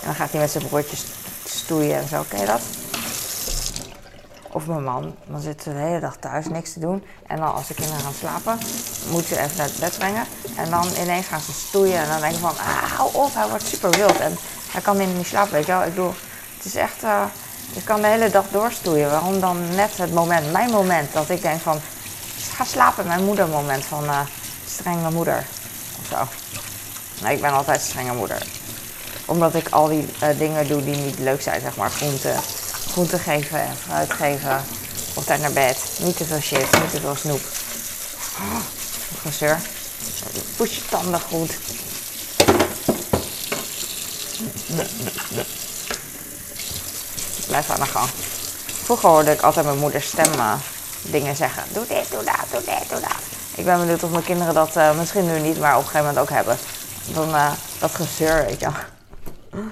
En 0.00 0.06
dan 0.06 0.14
gaat 0.14 0.30
hij 0.30 0.40
met 0.40 0.50
zijn 0.50 0.66
broertjes 0.66 1.04
stoeien 1.44 1.96
en 1.96 2.08
zo. 2.08 2.24
Ken 2.28 2.40
je 2.40 2.46
dat? 2.46 2.60
Of 4.54 4.66
mijn 4.66 4.84
man, 4.84 5.14
dan 5.26 5.40
zitten 5.40 5.72
ze 5.72 5.78
de 5.78 5.84
hele 5.84 6.00
dag 6.00 6.16
thuis, 6.16 6.46
niks 6.46 6.72
te 6.72 6.80
doen. 6.80 7.04
En 7.26 7.36
dan 7.36 7.54
als 7.54 7.66
de 7.66 7.74
kinderen 7.74 8.00
gaan 8.00 8.12
slapen, 8.12 8.58
moet 9.10 9.24
ze 9.24 9.38
even 9.38 9.56
naar 9.56 9.66
het 9.66 9.78
bed 9.78 9.98
brengen. 9.98 10.24
En 10.56 10.70
dan 10.70 10.86
ineens 11.00 11.26
gaan 11.26 11.40
ze 11.40 11.52
stoeien. 11.52 11.98
En 11.98 12.08
dan 12.08 12.20
denk 12.20 12.32
ik 12.32 12.40
van, 12.40 12.50
ah, 12.50 12.96
hou 12.96 13.10
op, 13.12 13.34
hij 13.34 13.48
wordt 13.48 13.66
super 13.66 13.90
wild. 13.90 14.18
En 14.18 14.36
hij 14.70 14.80
kan 14.80 15.16
niet 15.16 15.26
slapen, 15.26 15.52
weet 15.52 15.66
je 15.66 15.72
wel. 15.72 15.82
Ik 15.82 15.94
bedoel, 15.94 16.14
het 16.56 16.64
is 16.64 16.74
echt, 16.74 17.02
uh, 17.04 17.22
je 17.72 17.82
kan 17.82 18.00
de 18.00 18.06
hele 18.06 18.30
dag 18.30 18.44
doorstoeien. 18.50 19.10
Waarom 19.10 19.40
dan 19.40 19.74
net 19.74 19.96
het 19.96 20.12
moment, 20.12 20.52
mijn 20.52 20.70
moment, 20.70 21.12
dat 21.12 21.30
ik 21.30 21.42
denk 21.42 21.60
van, 21.60 21.80
ga 22.54 22.64
slapen. 22.64 23.06
Mijn 23.06 23.24
moedermoment 23.24 23.84
van 23.84 24.04
uh, 24.04 24.20
strenge 24.66 25.10
moeder. 25.10 25.46
Of 26.00 26.08
zo. 26.08 26.28
Nee, 27.24 27.34
ik 27.34 27.40
ben 27.40 27.52
altijd 27.52 27.80
strenge 27.80 28.14
moeder. 28.14 28.46
Omdat 29.24 29.54
ik 29.54 29.68
al 29.68 29.88
die 29.88 30.08
uh, 30.22 30.38
dingen 30.38 30.68
doe 30.68 30.84
die 30.84 30.96
niet 30.96 31.18
leuk 31.18 31.42
zijn, 31.42 31.60
zeg 31.60 31.76
maar. 31.76 31.90
Groenten 31.90 32.40
groente 32.92 33.18
geven 33.18 33.60
en 33.60 33.76
fruit 33.76 34.12
geven. 34.12 34.64
Op 35.14 35.24
tijd 35.24 35.40
naar 35.40 35.52
bed. 35.52 35.78
Niet 35.98 36.16
te 36.16 36.24
veel 36.24 36.40
shit, 36.40 36.80
niet 36.80 36.90
te 36.90 37.00
veel 37.00 37.16
snoep. 37.16 37.40
Oh, 38.38 38.56
gezeur. 39.22 39.60
Poes 40.56 40.74
je 40.74 40.82
tanden 40.88 41.20
goed. 41.20 41.50
Blijf 47.52 47.70
aan 47.70 47.80
de 47.80 47.86
gang. 47.86 48.08
Vroeger 48.82 49.08
hoorde 49.08 49.30
ik 49.30 49.40
altijd 49.40 49.66
mijn 49.66 49.78
moeder 49.78 50.02
stemmen 50.02 50.60
dingen 51.02 51.36
zeggen. 51.36 51.62
Doe 51.72 51.86
dit, 51.86 52.10
doe 52.10 52.24
dat, 52.24 52.44
doe 52.50 52.60
dit, 52.60 52.88
doe 52.88 53.00
dat. 53.00 53.16
Ik 53.54 53.64
ben 53.64 53.78
benieuwd 53.78 54.02
of 54.02 54.10
mijn 54.10 54.24
kinderen 54.24 54.54
dat 54.54 54.76
uh, 54.76 54.98
misschien 54.98 55.26
nu 55.26 55.38
niet, 55.38 55.58
maar 55.58 55.72
op 55.72 55.82
een 55.82 55.88
gegeven 55.88 56.06
moment 56.06 56.18
ook 56.18 56.36
hebben. 56.36 56.56
Dan 57.14 57.28
uh, 57.28 57.52
dat 57.78 57.94
gezeur, 57.94 58.44
weet 58.44 58.60
je 58.60 58.66
wel. 58.66 59.62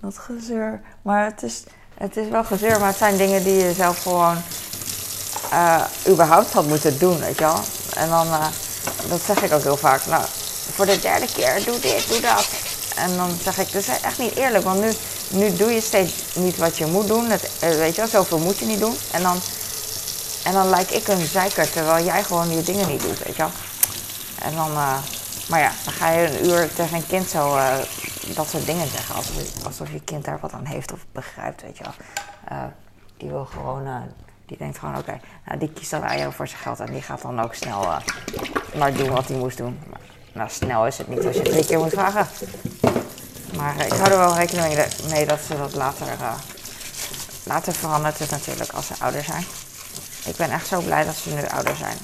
Dat 0.00 0.18
gezeur. 0.18 0.80
Maar 1.02 1.24
het 1.24 1.42
is, 1.42 1.62
het 1.94 2.16
is 2.16 2.28
wel 2.28 2.44
gezeur, 2.44 2.78
maar 2.78 2.88
het 2.88 2.96
zijn 2.96 3.16
dingen 3.16 3.44
die 3.44 3.56
je 3.56 3.72
zelf 3.72 4.02
gewoon 4.02 4.36
überhaupt 6.08 6.52
had 6.52 6.66
moeten 6.66 6.98
doen, 6.98 7.18
weet 7.18 7.38
je 7.38 7.44
wel. 7.44 7.60
En 7.96 8.08
dan, 8.08 8.26
dat 9.08 9.20
zeg 9.20 9.42
ik 9.42 9.52
ook 9.52 9.62
heel 9.62 9.76
vaak. 9.76 10.06
Nou, 10.06 10.24
voor 10.74 10.86
de 10.86 11.00
derde 11.00 11.26
keer, 11.32 11.64
doe 11.64 11.80
dit, 11.80 12.08
doe 12.08 12.20
dat. 12.20 12.48
En 12.96 13.16
dan 13.16 13.30
zeg 13.42 13.58
ik, 13.58 13.72
dat 13.72 13.82
is 13.82 14.00
echt 14.00 14.18
niet 14.18 14.34
eerlijk, 14.34 14.64
want 14.64 14.80
nu, 14.80 14.92
nu 15.30 15.56
doe 15.56 15.70
je 15.70 15.80
steeds 15.80 16.34
niet 16.34 16.56
wat 16.56 16.76
je 16.76 16.86
moet 16.86 17.08
doen. 17.08 17.24
Uh, 17.24 17.38
weet 17.60 17.94
je 17.94 18.00
wel, 18.00 18.10
zoveel 18.10 18.38
moet 18.38 18.58
je 18.58 18.66
niet 18.66 18.80
doen. 18.80 18.94
En 19.12 19.22
dan, 19.22 19.36
en 20.44 20.52
dan 20.52 20.68
lijk 20.68 20.90
ik 20.90 21.08
een 21.08 21.26
zeiker, 21.26 21.70
terwijl 21.70 22.04
jij 22.04 22.22
gewoon 22.24 22.50
je 22.50 22.62
dingen 22.62 22.88
niet 22.88 23.00
doet, 23.00 23.24
weet 23.24 23.36
je 23.36 23.42
wel. 23.42 23.50
En 24.42 24.54
dan, 24.54 24.72
maar 25.48 25.60
ja, 25.60 25.72
dan 25.84 25.92
ga 25.92 26.10
je 26.10 26.26
een 26.26 26.46
uur 26.46 26.74
tegen 26.74 26.96
een 26.96 27.06
kind 27.06 27.28
zo 27.28 27.58
dat 28.34 28.48
soort 28.48 28.66
dingen 28.66 28.88
zeggen. 28.88 29.14
Alsof, 29.14 29.64
alsof 29.64 29.92
je 29.92 30.00
kind 30.00 30.24
daar 30.24 30.38
wat 30.40 30.52
aan 30.52 30.64
heeft 30.64 30.92
of 30.92 31.06
begrijpt, 31.12 31.62
weet 31.62 31.78
je 31.78 31.84
wel. 31.84 32.70
Die 33.16 33.28
wil 33.28 33.44
gewoon, 33.44 33.86
die 34.46 34.56
denkt 34.56 34.78
gewoon, 34.78 34.96
oké, 34.96 35.20
nou, 35.46 35.58
die 35.58 35.72
kiest 35.72 35.90
dan 35.90 36.04
aan 36.04 36.32
voor 36.32 36.48
zijn 36.48 36.60
geld 36.60 36.80
en 36.80 36.92
die 36.92 37.02
gaat 37.02 37.22
dan 37.22 37.40
ook 37.40 37.54
snel 37.54 37.86
maar 38.78 38.92
doen 38.92 39.10
wat 39.10 39.28
hij 39.28 39.36
moest 39.36 39.56
doen. 39.56 39.78
Maar, 39.90 40.00
nou, 40.32 40.50
snel 40.50 40.86
is 40.86 40.98
het 40.98 41.08
niet 41.08 41.26
als 41.26 41.36
je 41.36 41.42
drie 41.42 41.66
keer 41.66 41.78
moet 41.78 41.92
vragen. 41.92 42.26
Maar 43.56 43.86
ik 43.86 43.92
hou 43.92 44.10
er 44.10 44.18
wel 44.18 44.36
rekening 44.36 44.86
mee 45.08 45.26
dat 45.26 45.38
ze 45.46 45.56
dat 45.56 45.74
later, 45.74 46.06
later 47.42 47.72
verandert 47.72 48.18
het 48.18 48.30
natuurlijk 48.30 48.72
als 48.72 48.86
ze 48.86 48.94
ouder 48.98 49.24
zijn. 49.24 49.44
Ik 50.24 50.36
ben 50.36 50.50
echt 50.50 50.66
zo 50.66 50.80
blij 50.80 51.04
dat 51.04 51.14
ze 51.14 51.30
nu 51.30 51.46
ouder 51.46 51.76
zijn. 51.76 51.96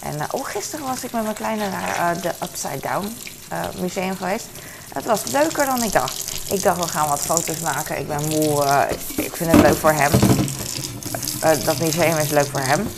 En 0.00 0.32
oh, 0.32 0.46
gisteren 0.46 0.86
was 0.86 1.04
ik 1.04 1.12
met 1.12 1.22
mijn 1.22 1.34
kleine 1.34 1.70
naar 1.70 2.20
de 2.20 2.32
Upside 2.42 2.80
Down 2.80 3.16
museum 3.80 4.16
geweest. 4.16 4.46
Het 4.92 5.04
was 5.04 5.24
leuker 5.24 5.66
dan 5.66 5.82
ik 5.82 5.92
dacht. 5.92 6.28
Ik 6.52 6.62
dacht, 6.62 6.80
we 6.80 6.88
gaan 6.88 7.08
wat 7.08 7.20
foto's 7.20 7.60
maken. 7.60 7.98
Ik 7.98 8.08
ben 8.08 8.28
moe. 8.28 8.64
Uh, 8.64 8.82
ik 9.16 9.36
vind 9.36 9.52
het 9.52 9.60
leuk 9.60 9.76
voor 9.76 9.92
hem. 9.92 10.12
Uh, 11.44 11.64
dat 11.64 11.78
museum 11.78 12.16
is 12.16 12.30
leuk 12.30 12.46
voor 12.46 12.60
hem. 12.60 12.88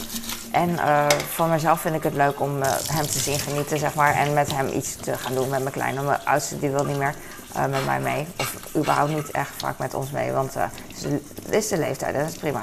En 0.53 0.71
uh, 0.71 1.07
voor 1.35 1.47
mezelf 1.47 1.81
vind 1.81 1.95
ik 1.95 2.03
het 2.03 2.15
leuk 2.15 2.41
om 2.41 2.63
hem 2.87 3.07
te 3.07 3.19
zien 3.19 3.39
genieten, 3.39 3.79
zeg 3.79 3.95
maar. 3.95 4.15
En 4.15 4.33
met 4.33 4.53
hem 4.53 4.69
iets 4.69 4.97
te 4.97 5.17
gaan 5.17 5.35
doen 5.35 5.49
met 5.49 5.61
mijn 5.61 5.75
kleine. 5.75 6.03
Mijn 6.03 6.25
oudste 6.25 6.59
die 6.59 6.71
wil 6.71 6.85
niet 6.85 6.97
meer 6.99 7.15
met 7.55 7.85
mij 7.85 8.01
mee. 8.01 8.27
Of 8.39 8.77
überhaupt 8.77 9.15
niet 9.15 9.31
echt 9.31 9.51
vaak 9.57 9.79
met 9.79 9.95
ons 9.95 10.11
mee. 10.11 10.33
Want 10.33 10.55
het 10.55 11.51
is 11.51 11.69
de 11.69 11.79
leeftijd, 11.79 12.15
dat 12.15 12.29
is 12.29 12.37
prima. 12.37 12.63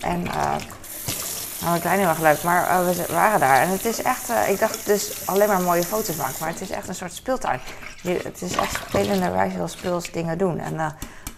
En 0.00 0.22
nou, 0.22 1.74
een 1.74 1.80
kleine 1.80 2.06
was 2.06 2.18
leuk, 2.18 2.42
maar 2.42 2.84
we 2.84 3.06
waren 3.10 3.40
daar. 3.40 3.60
En 3.60 3.68
het 3.68 3.84
is 3.84 4.02
echt, 4.02 4.30
ik 4.48 4.58
dacht 4.58 4.86
dus 4.86 5.26
alleen 5.26 5.48
maar 5.48 5.60
mooie 5.60 5.82
foto's 5.82 6.16
maken, 6.16 6.34
maar 6.40 6.48
het 6.48 6.60
is 6.60 6.70
echt 6.70 6.88
een 6.88 6.94
soort 6.94 7.14
speeltuin. 7.14 7.60
Het 8.02 8.42
is 8.42 8.56
echt 8.56 8.80
spelenderwijs 8.88 9.52
heel 9.52 9.68
speels 9.68 10.10
dingen 10.10 10.38
doen. 10.38 10.58
En 10.58 10.74
uh, 10.74 10.86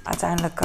uiteindelijk, 0.03 0.61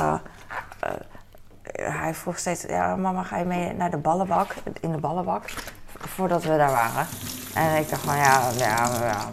hij 1.71 2.13
vroeg 2.13 2.37
steeds, 2.37 2.61
ja 2.61 2.95
mama 2.95 3.23
ga 3.23 3.37
je 3.37 3.45
mee 3.45 3.73
naar 3.73 3.91
de 3.91 3.97
ballenbak, 3.97 4.53
in 4.81 4.91
de 4.91 4.97
ballenbak, 4.97 5.49
voordat 5.97 6.43
we 6.43 6.57
daar 6.57 6.71
waren. 6.71 7.07
En 7.53 7.75
ik 7.75 7.89
dacht 7.89 8.01
van 8.01 8.17
ja, 8.17 8.41
ja, 8.57 8.89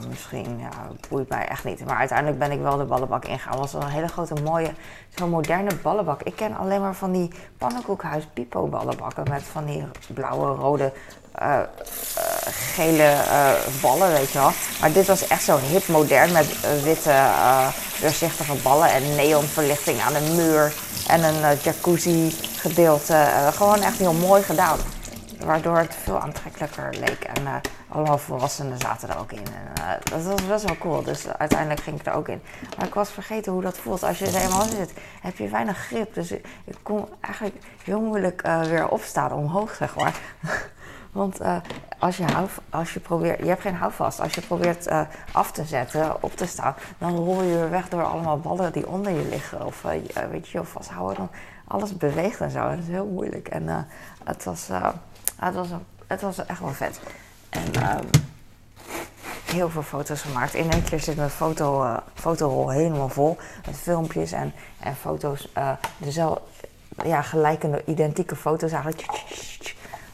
misschien 0.08 0.58
ja, 0.58 0.70
boeit 1.08 1.28
mij 1.28 1.48
echt 1.48 1.64
niet. 1.64 1.84
Maar 1.84 1.96
uiteindelijk 1.96 2.38
ben 2.38 2.50
ik 2.50 2.60
wel 2.60 2.76
de 2.76 2.84
ballenbak 2.84 3.25
ingegaan. 3.25 3.60
Het 3.60 3.72
was 3.72 3.82
een 3.82 3.88
hele 3.88 4.08
grote, 4.08 4.34
mooie, 4.42 4.70
zo'n 5.08 5.30
moderne 5.30 5.75
ballenbak. 5.82 6.22
Ik 6.22 6.36
ken 6.36 6.56
alleen 6.56 6.80
maar 6.80 6.94
van 6.94 7.12
die 7.12 7.30
pannenkoekhuis 7.58 8.26
pipo 8.32 8.66
ballenbakken 8.66 9.25
met 9.30 9.42
van 9.42 9.64
die 9.64 9.84
blauwe, 10.14 10.54
rode, 10.54 10.92
uh, 11.42 11.48
uh, 11.48 11.62
gele 12.75 13.14
uh, 13.28 13.50
ballen, 13.82 14.12
weet 14.12 14.30
je 14.30 14.38
wel. 14.38 14.50
Maar 14.80 14.92
dit 14.92 15.06
was 15.06 15.26
echt 15.26 15.42
zo 15.42 15.58
hip 15.58 15.88
modern 15.88 16.32
met 16.32 16.82
witte, 16.82 17.14
doorzichtige 18.00 18.54
ballen 18.62 18.90
en 18.90 19.14
neonverlichting 19.14 20.00
aan 20.00 20.12
de 20.12 20.32
muur. 20.36 20.72
En 21.08 21.25
een 21.25 21.56
jacuzzi 21.62 22.34
gedeelte. 22.56 23.26
gewoon 23.54 23.82
echt 23.82 23.98
heel 23.98 24.12
mooi 24.12 24.42
gedaan. 24.42 24.78
Waardoor 25.45 25.78
het 25.78 25.95
veel 25.95 26.21
aantrekkelijker 26.21 26.95
leek. 26.99 27.25
En 27.25 27.43
uh, 27.43 27.55
allemaal 27.88 28.19
volwassenen 28.19 28.78
zaten 28.78 29.09
er 29.09 29.19
ook 29.19 29.33
in. 29.33 29.38
En, 29.47 29.83
uh, 29.83 29.90
dat 30.11 30.23
was 30.23 30.47
best 30.47 30.64
wel 30.64 30.76
cool. 30.78 31.02
Dus 31.02 31.28
uiteindelijk 31.28 31.81
ging 31.81 32.00
ik 32.00 32.07
er 32.07 32.12
ook 32.12 32.28
in. 32.28 32.43
Maar 32.76 32.87
ik 32.87 32.95
was 32.95 33.11
vergeten 33.11 33.52
hoe 33.52 33.62
dat 33.62 33.78
voelt. 33.78 34.02
Als 34.02 34.19
je 34.19 34.26
er 34.26 34.43
eenmaal 34.43 34.62
zit, 34.62 34.93
heb 35.21 35.37
je 35.37 35.49
weinig 35.49 35.78
grip. 35.78 36.14
Dus 36.14 36.31
ik, 36.31 36.43
kon 36.83 37.09
eigenlijk 37.21 37.57
heel 37.85 38.00
moeilijk 38.00 38.47
uh, 38.47 38.62
weer 38.62 38.88
opstaan, 38.88 39.33
omhoog 39.33 39.75
zeg 39.75 39.97
maar. 39.97 40.19
Want 41.12 41.38
als, 41.99 42.16
je 42.16 42.25
als 42.71 42.95
je 42.95 43.00
probeert, 43.00 43.38
je 43.38 43.49
hebt 43.49 43.61
geen 43.61 43.75
houvast. 43.75 44.21
Als 44.21 44.35
je 44.35 44.40
probeert 44.40 44.88
af 45.33 45.52
te 45.52 45.64
zetten, 45.64 46.23
op 46.23 46.37
te 46.37 46.47
staan, 46.47 46.75
dan 46.99 47.16
rol 47.16 47.43
je 47.43 47.55
weer 47.55 47.71
weg 47.71 47.88
door 47.88 48.05
allemaal 48.05 48.38
ballen 48.38 48.73
die 48.73 48.88
onder 48.88 49.12
je 49.12 49.28
liggen. 49.28 49.66
Of 49.66 49.83
weet 50.31 50.49
je, 50.49 50.64
vasthouden. 50.64 51.16
Dan 51.16 51.31
alles 51.64 51.97
beweegt 51.97 52.40
en 52.40 52.50
zo. 52.50 52.69
Dat 52.69 52.78
is 52.78 52.88
heel 52.88 53.07
moeilijk. 53.07 53.49
En 53.49 53.87
het 54.25 54.45
was 54.45 54.69
het, 55.37 55.55
was 55.55 55.69
het 56.07 56.21
was 56.21 56.47
echt 56.47 56.61
wel 56.61 56.73
vet. 56.73 57.00
En 57.49 57.97
um, 57.99 58.09
heel 59.45 59.71
veel 59.71 59.83
foto's 59.83 60.21
gemaakt. 60.21 60.55
In 60.55 60.71
één 60.71 60.85
keer 60.85 61.00
zit 61.00 61.16
mijn 61.16 61.31
foto, 61.31 61.85
uh, 61.85 61.97
fotorol 62.14 62.71
helemaal 62.71 63.09
vol. 63.09 63.37
Met 63.66 63.76
filmpjes 63.76 64.33
en, 64.33 64.52
en 64.81 64.97
foto's. 64.97 65.49
Uh, 65.59 65.71
dezelfde, 65.99 66.43
ja, 67.05 67.23
gelijkende, 67.23 67.83
identieke 67.87 68.37
foto's 68.37 68.73
eigenlijk. 68.73 69.07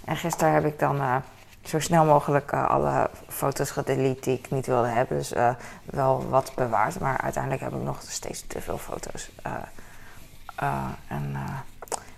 En 0.04 0.16
gisteren 0.16 0.52
heb 0.52 0.64
ik 0.64 0.78
dan 0.78 0.96
uh, 0.96 1.16
zo 1.62 1.80
snel 1.80 2.04
mogelijk 2.04 2.52
alle 2.52 3.10
foto's 3.28 3.70
gedelete 3.70 4.20
die 4.20 4.38
ik 4.38 4.50
niet 4.50 4.66
wilde 4.66 4.88
hebben. 4.88 5.16
Dus 5.16 5.32
wel 5.84 6.28
wat 6.28 6.52
bewaard. 6.54 7.00
Maar 7.00 7.18
uiteindelijk 7.18 7.62
heb 7.62 7.74
ik 7.74 7.82
nog 7.82 8.02
steeds 8.08 8.44
te 8.46 8.60
veel 8.60 8.78
foto's. 8.78 9.30
en 11.08 11.36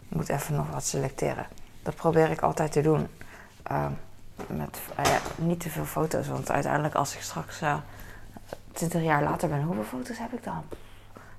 ik 0.09 0.17
moet 0.17 0.29
even 0.29 0.55
nog 0.55 0.71
wat 0.71 0.85
selecteren. 0.85 1.47
Dat 1.85 1.95
probeer 1.95 2.31
ik 2.31 2.41
altijd 2.41 2.73
te 2.73 2.81
doen. 2.81 3.09
Uh, 3.71 3.87
met 4.47 4.81
uh, 4.99 5.17
niet 5.37 5.61
te 5.61 5.71
veel 5.71 5.85
foto's. 5.85 6.29
Want 6.29 6.51
uiteindelijk 6.51 6.95
als 6.95 7.15
ik 7.15 7.21
straks 7.21 7.63
uh, 7.63 7.77
20 8.73 9.03
jaar 9.03 9.23
later 9.23 9.49
ben, 9.49 9.63
hoeveel 9.63 9.85
foto's 9.85 10.19
heb 10.19 10.33
ik 10.33 10.45
dan? 10.45 10.63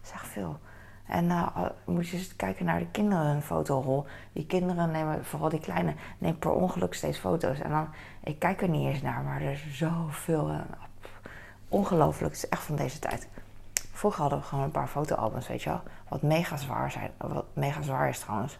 Zeg 0.01 0.25
veel. 0.25 0.59
En 1.05 1.25
uh, 1.25 1.47
moet 1.85 2.07
je 2.07 2.17
eens 2.17 2.35
kijken 2.35 2.65
naar 2.65 2.79
de 2.79 2.91
kinderen 2.91 3.25
hun 3.25 3.41
fotorol. 3.41 4.05
Die 4.33 4.45
kinderen 4.45 4.91
nemen, 4.91 5.25
vooral 5.25 5.49
die 5.49 5.59
kleine, 5.59 5.93
nemen 6.17 6.39
per 6.39 6.51
ongeluk 6.51 6.93
steeds 6.93 7.17
foto's. 7.17 7.59
En 7.59 7.69
dan, 7.69 7.87
ik 8.23 8.39
kijk 8.39 8.61
er 8.61 8.69
niet 8.69 8.87
eens 8.87 9.01
naar, 9.01 9.21
maar 9.21 9.41
er 9.41 9.51
is 9.51 9.77
zoveel. 9.77 10.51
Ongelooflijk, 11.69 12.33
het 12.33 12.43
is 12.43 12.49
echt 12.49 12.63
van 12.63 12.75
deze 12.75 12.99
tijd. 12.99 13.27
Vroeger 13.91 14.21
hadden 14.21 14.39
we 14.39 14.45
gewoon 14.45 14.63
een 14.63 14.71
paar 14.71 14.87
fotoalbums, 14.87 15.47
weet 15.47 15.63
je 15.63 15.69
wel. 15.69 15.81
Wat 16.07 16.21
mega 16.21 16.57
zwaar, 16.57 16.91
zijn, 16.91 17.11
wat 17.17 17.45
mega 17.53 17.81
zwaar 17.81 18.09
is 18.09 18.19
trouwens 18.19 18.57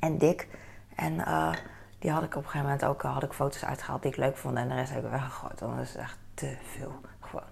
en 0.00 0.18
dik. 0.18 0.48
En 0.94 1.12
uh, 1.12 1.52
die 1.98 2.10
had 2.10 2.22
ik 2.22 2.36
op 2.36 2.42
een 2.42 2.50
gegeven 2.50 2.66
moment 2.66 2.84
ook 2.84 3.02
had 3.02 3.22
ik 3.22 3.32
foto's 3.32 3.64
uitgehaald 3.64 4.02
die 4.02 4.10
ik 4.10 4.16
leuk 4.16 4.36
vond. 4.36 4.56
En 4.56 4.68
de 4.68 4.74
rest 4.74 4.92
heb 4.92 5.04
ik 5.04 5.10
weggegooid. 5.10 5.60
Want 5.60 5.76
dat 5.76 5.84
is 5.84 5.96
echt 5.96 6.18
te 6.34 6.56
veel. 6.62 7.00
Gewoon. 7.20 7.44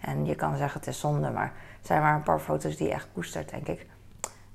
En 0.00 0.24
je 0.24 0.34
kan 0.34 0.56
zeggen 0.56 0.80
het 0.80 0.88
is 0.88 1.00
zonde, 1.00 1.30
maar 1.30 1.52
het 1.76 1.86
zijn 1.86 2.02
maar 2.02 2.14
een 2.14 2.22
paar 2.22 2.40
foto's 2.40 2.76
die 2.76 2.86
je 2.86 2.92
echt 2.92 3.08
koestert, 3.12 3.50
denk 3.50 3.66
ik. 3.66 3.86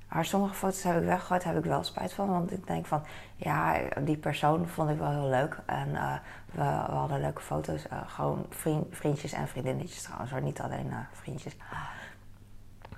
Maar 0.10 0.26
sommige 0.26 0.54
foto's 0.54 0.84
heb 0.84 0.98
ik 0.98 1.06
weggegooid, 1.06 1.44
heb 1.44 1.58
ik 1.58 1.64
wel 1.64 1.84
spijt 1.84 2.14
van. 2.14 2.30
Want 2.30 2.52
ik 2.52 2.68
denk 2.68 2.86
van, 2.86 3.04
ja, 3.36 3.80
die 4.00 4.18
persoon 4.18 4.68
vond 4.68 4.90
ik 4.90 4.98
wel 4.98 5.12
heel 5.12 5.30
leuk. 5.30 5.58
En 5.66 5.96
eh, 5.96 6.14
we, 6.52 6.64
hadden 6.64 7.22
leuke 7.22 7.42
foto's. 7.42 7.86
Gewoon 8.08 8.46
vriend, 8.50 8.86
vriendjes 8.90 9.32
en 9.32 9.48
vriendinnetjes 9.48 10.02
trouwens, 10.02 10.32
hoor. 10.32 10.42
Niet 10.42 10.62
alleen 10.62 10.94
vriendjes. 11.12 11.56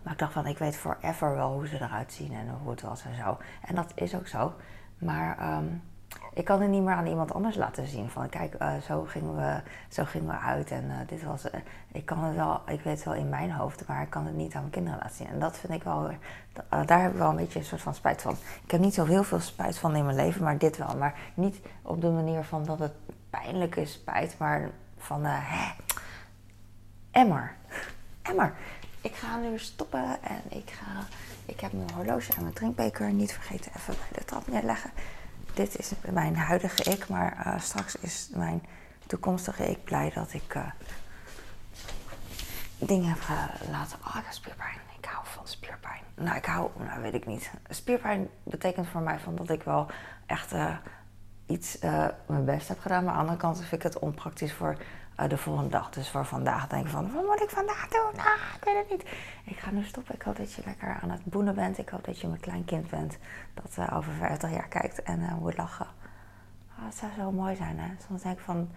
Maar 0.05 0.13
ik 0.13 0.19
dacht 0.19 0.33
van, 0.33 0.47
ik 0.47 0.57
weet 0.57 0.77
forever 0.77 1.35
wel 1.35 1.51
hoe 1.51 1.67
ze 1.67 1.75
eruit 1.75 2.11
zien 2.11 2.33
en 2.33 2.49
hoe 2.61 2.71
het 2.71 2.81
was 2.81 3.05
en 3.05 3.15
zo. 3.15 3.37
En 3.61 3.75
dat 3.75 3.91
is 3.95 4.15
ook 4.15 4.27
zo. 4.27 4.53
Maar 4.97 5.57
um, 5.57 5.81
ik 6.33 6.45
kan 6.45 6.61
het 6.61 6.69
niet 6.69 6.83
meer 6.83 6.93
aan 6.93 7.05
iemand 7.05 7.33
anders 7.33 7.55
laten 7.55 7.87
zien. 7.87 8.09
Van 8.09 8.29
kijk, 8.29 8.55
uh, 8.61 8.77
zo, 8.77 9.03
gingen 9.03 9.35
we, 9.35 9.61
zo 9.89 10.03
gingen 10.05 10.27
we 10.27 10.37
uit 10.37 10.71
en 10.71 10.83
uh, 10.83 10.95
dit 11.07 11.23
was. 11.23 11.45
Uh, 11.45 11.51
ik 11.91 12.05
kan 12.05 12.23
het 12.23 12.35
wel, 12.35 12.61
ik 12.67 12.81
weet 12.81 12.95
het 12.95 13.03
wel 13.03 13.13
in 13.13 13.29
mijn 13.29 13.51
hoofd, 13.51 13.87
maar 13.87 14.01
ik 14.01 14.09
kan 14.09 14.25
het 14.25 14.35
niet 14.35 14.53
aan 14.53 14.59
mijn 14.59 14.73
kinderen 14.73 14.99
laten 14.99 15.15
zien. 15.15 15.27
En 15.27 15.39
dat 15.39 15.57
vind 15.57 15.73
ik 15.73 15.83
wel, 15.83 16.09
daar 16.85 17.01
heb 17.01 17.11
ik 17.11 17.17
wel 17.17 17.29
een 17.29 17.35
beetje 17.35 17.59
een 17.59 17.65
soort 17.65 17.81
van 17.81 17.95
spijt 17.95 18.21
van. 18.21 18.35
Ik 18.63 18.71
heb 18.71 18.79
niet 18.79 18.93
zo 18.93 19.05
heel 19.05 19.23
veel 19.23 19.39
spijt 19.39 19.77
van 19.77 19.95
in 19.95 20.05
mijn 20.05 20.15
leven, 20.15 20.43
maar 20.43 20.57
dit 20.57 20.77
wel. 20.77 20.97
Maar 20.97 21.19
niet 21.33 21.59
op 21.81 22.01
de 22.01 22.09
manier 22.09 22.43
van 22.43 22.65
dat 22.65 22.79
het 22.79 22.93
pijnlijk 23.29 23.75
is, 23.75 23.93
spijt, 23.93 24.37
maar 24.37 24.69
van 24.97 25.25
hè, 25.25 25.73
emmer. 27.11 27.55
Emmer. 28.21 28.53
Ik 29.05 29.15
ga 29.15 29.37
nu 29.37 29.59
stoppen 29.59 30.23
en 30.23 30.41
ik 30.57 30.69
ga. 30.69 31.07
Ik 31.45 31.59
heb 31.59 31.73
mijn 31.73 31.91
horloge 31.93 32.33
en 32.33 32.41
mijn 32.41 32.53
drinkbeker 32.53 33.13
niet 33.13 33.33
vergeten 33.33 33.71
even 33.75 33.95
bij 33.99 34.19
de 34.19 34.25
trap 34.25 34.47
neerleggen 34.47 34.91
dit 35.55 35.79
is 35.79 35.91
mijn 36.11 36.35
huidige 36.35 36.83
ik, 36.83 37.07
maar 37.07 37.43
uh, 37.47 37.59
straks 37.59 37.95
is 37.95 38.29
mijn 38.33 38.63
toekomstige 39.07 39.69
ik 39.69 39.83
blij 39.83 40.11
dat 40.15 40.33
ik 40.33 40.55
uh, 40.55 40.67
dingen 42.77 43.09
heb 43.09 43.19
laten. 43.71 43.97
Oh, 44.07 44.15
ik 44.15 44.23
heb 44.23 44.33
spierpijn. 44.33 44.77
Ik 44.97 45.05
hou 45.05 45.25
van 45.27 45.47
spierpijn. 45.47 46.01
Nou, 46.15 46.37
ik 46.37 46.45
hou, 46.45 46.69
nou 46.77 47.01
weet 47.01 47.13
ik 47.13 47.25
niet. 47.25 47.51
Spierpijn 47.69 48.29
betekent 48.43 48.87
voor 48.87 49.01
mij 49.01 49.19
van 49.19 49.35
dat 49.35 49.49
ik 49.49 49.63
wel 49.63 49.87
echt 50.25 50.53
iets 51.45 51.79
mijn 52.25 52.45
best 52.45 52.67
heb 52.67 52.79
gedaan. 52.79 53.03
Maar 53.03 53.13
aan 53.13 53.19
de 53.19 53.21
andere 53.21 53.39
kant 53.39 53.57
vind 53.57 53.71
ik 53.71 53.83
het 53.83 53.99
onpraktisch 53.99 54.53
voor 54.53 54.77
uh, 55.19 55.29
de 55.29 55.37
volgende 55.37 55.69
dag. 55.69 55.89
Dus 55.89 56.09
voor 56.09 56.25
vandaag 56.25 56.67
denk 56.67 56.85
ik 56.85 56.91
van, 56.91 57.13
wat 57.13 57.25
moet 57.25 57.41
ik 57.41 57.49
vandaag 57.49 57.87
doen? 57.87 58.19
Ah, 58.21 58.55
ik 58.55 58.63
weet 58.63 58.75
het 58.75 58.89
niet. 58.89 59.09
Ik 59.43 59.57
ga 59.57 59.71
nu 59.71 59.83
stoppen. 59.83 60.15
Ik 60.15 60.21
hoop 60.21 60.35
dat 60.35 60.53
je 60.53 60.61
lekker 60.65 60.99
aan 61.01 61.09
het 61.09 61.25
boenen 61.25 61.55
bent. 61.55 61.77
Ik 61.77 61.89
hoop 61.89 62.05
dat 62.05 62.19
je 62.19 62.27
mijn 62.27 62.39
klein 62.39 62.65
kind 62.65 62.89
bent 62.89 63.17
dat 63.53 63.75
uh, 63.79 63.97
over 63.97 64.13
50 64.13 64.51
jaar 64.51 64.67
kijkt 64.67 65.03
en 65.03 65.19
uh, 65.19 65.37
moet 65.37 65.57
lachen. 65.57 65.87
Oh, 66.77 66.85
het 66.85 66.95
zou 66.95 67.11
zo 67.17 67.31
mooi 67.31 67.55
zijn, 67.55 67.79
hè? 67.79 67.89
Soms 68.07 68.21
denk 68.21 68.37
ik 68.37 68.43
van, 68.43 68.69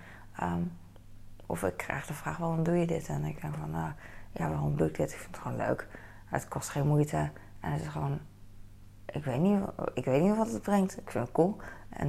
um, 0.42 0.72
of 1.46 1.62
ik 1.62 1.76
krijg 1.76 2.06
de 2.06 2.14
vraag, 2.14 2.36
waarom 2.36 2.62
doe 2.62 2.76
je 2.76 2.86
dit? 2.86 3.08
En 3.08 3.24
ik 3.24 3.40
denk 3.40 3.54
van, 3.54 3.94
ja, 4.32 4.48
waarom 4.48 4.76
doe 4.76 4.86
ik 4.86 4.96
dit? 4.96 5.12
Ik 5.12 5.18
vind 5.18 5.36
het 5.36 5.44
gewoon 5.44 5.56
leuk. 5.56 5.88
Het 6.24 6.48
kost 6.48 6.68
geen 6.68 6.86
moeite. 6.86 7.30
En 7.60 7.72
het 7.72 7.80
is 7.80 7.88
gewoon, 7.88 8.20
ik 9.06 9.24
weet 9.24 9.40
niet, 9.40 9.60
ik 9.94 10.04
weet 10.04 10.22
niet 10.22 10.36
wat 10.36 10.52
het 10.52 10.62
brengt. 10.62 10.98
Ik 10.98 11.10
vind 11.10 11.24
het 11.24 11.34
cool. 11.34 11.56
En 11.88 12.08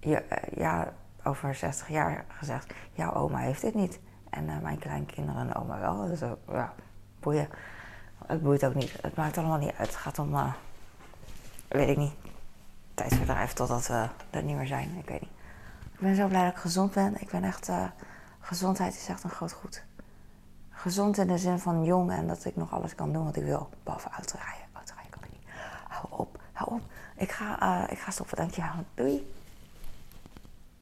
ja, 0.00 0.22
ja 0.54 0.92
over 1.24 1.54
60 1.54 1.88
jaar 1.88 2.24
gezegd: 2.28 2.72
jouw 2.92 3.12
oma 3.12 3.38
heeft 3.38 3.60
dit 3.60 3.74
niet. 3.74 4.00
En 4.30 4.44
uh, 4.44 4.58
mijn 4.58 4.78
kleinkinderen 4.78 5.48
en 5.48 5.54
oma 5.54 5.78
wel. 5.78 6.06
Dus 6.06 6.20
ja, 6.48 6.72
boeien. 7.20 7.48
Het 8.26 8.42
boeit 8.42 8.64
ook 8.64 8.74
niet. 8.74 8.96
Het 9.00 9.16
maakt 9.16 9.38
allemaal 9.38 9.58
niet 9.58 9.74
uit. 9.76 9.88
Het 9.88 9.96
gaat 9.96 10.18
om, 10.18 10.34
uh, 10.34 10.52
weet 11.68 11.88
ik 11.88 11.96
niet, 11.96 12.12
tijdsverdrijf 12.94 13.52
totdat 13.52 13.86
we 13.86 14.08
er 14.30 14.42
niet 14.42 14.56
meer 14.56 14.66
zijn. 14.66 14.96
Ik 14.98 15.08
weet 15.08 15.20
niet. 15.20 15.30
Ik 15.92 16.00
ben 16.00 16.14
zo 16.14 16.26
blij 16.26 16.44
dat 16.44 16.52
ik 16.52 16.58
gezond 16.58 16.92
ben. 16.94 17.20
Ik 17.20 17.30
ben 17.30 17.44
echt, 17.44 17.70
gezondheid 18.40 18.94
is 18.94 19.08
echt 19.08 19.24
een 19.24 19.30
groot 19.30 19.52
goed. 19.52 19.84
Gezond 20.70 21.18
in 21.18 21.26
de 21.26 21.38
zin 21.38 21.58
van 21.58 21.84
jong 21.84 22.10
en 22.10 22.26
dat 22.26 22.44
ik 22.44 22.56
nog 22.56 22.72
alles 22.72 22.94
kan 22.94 23.12
doen 23.12 23.24
wat 23.24 23.36
ik 23.36 23.44
wil. 23.44 23.68
Behalve 23.82 24.08
autorijden. 24.08 24.66
Autorijden 24.72 25.10
kan 25.10 25.22
ik 25.24 25.30
niet. 25.30 25.48
Hou 25.88 26.06
op, 26.10 26.38
hou 26.52 26.70
op. 26.70 26.80
Ik 27.16 27.32
ga, 27.32 27.88
ik 27.88 27.98
ga 27.98 28.10
stoppen, 28.10 28.36
dankjewel. 28.36 28.70
Doei. 28.94 29.39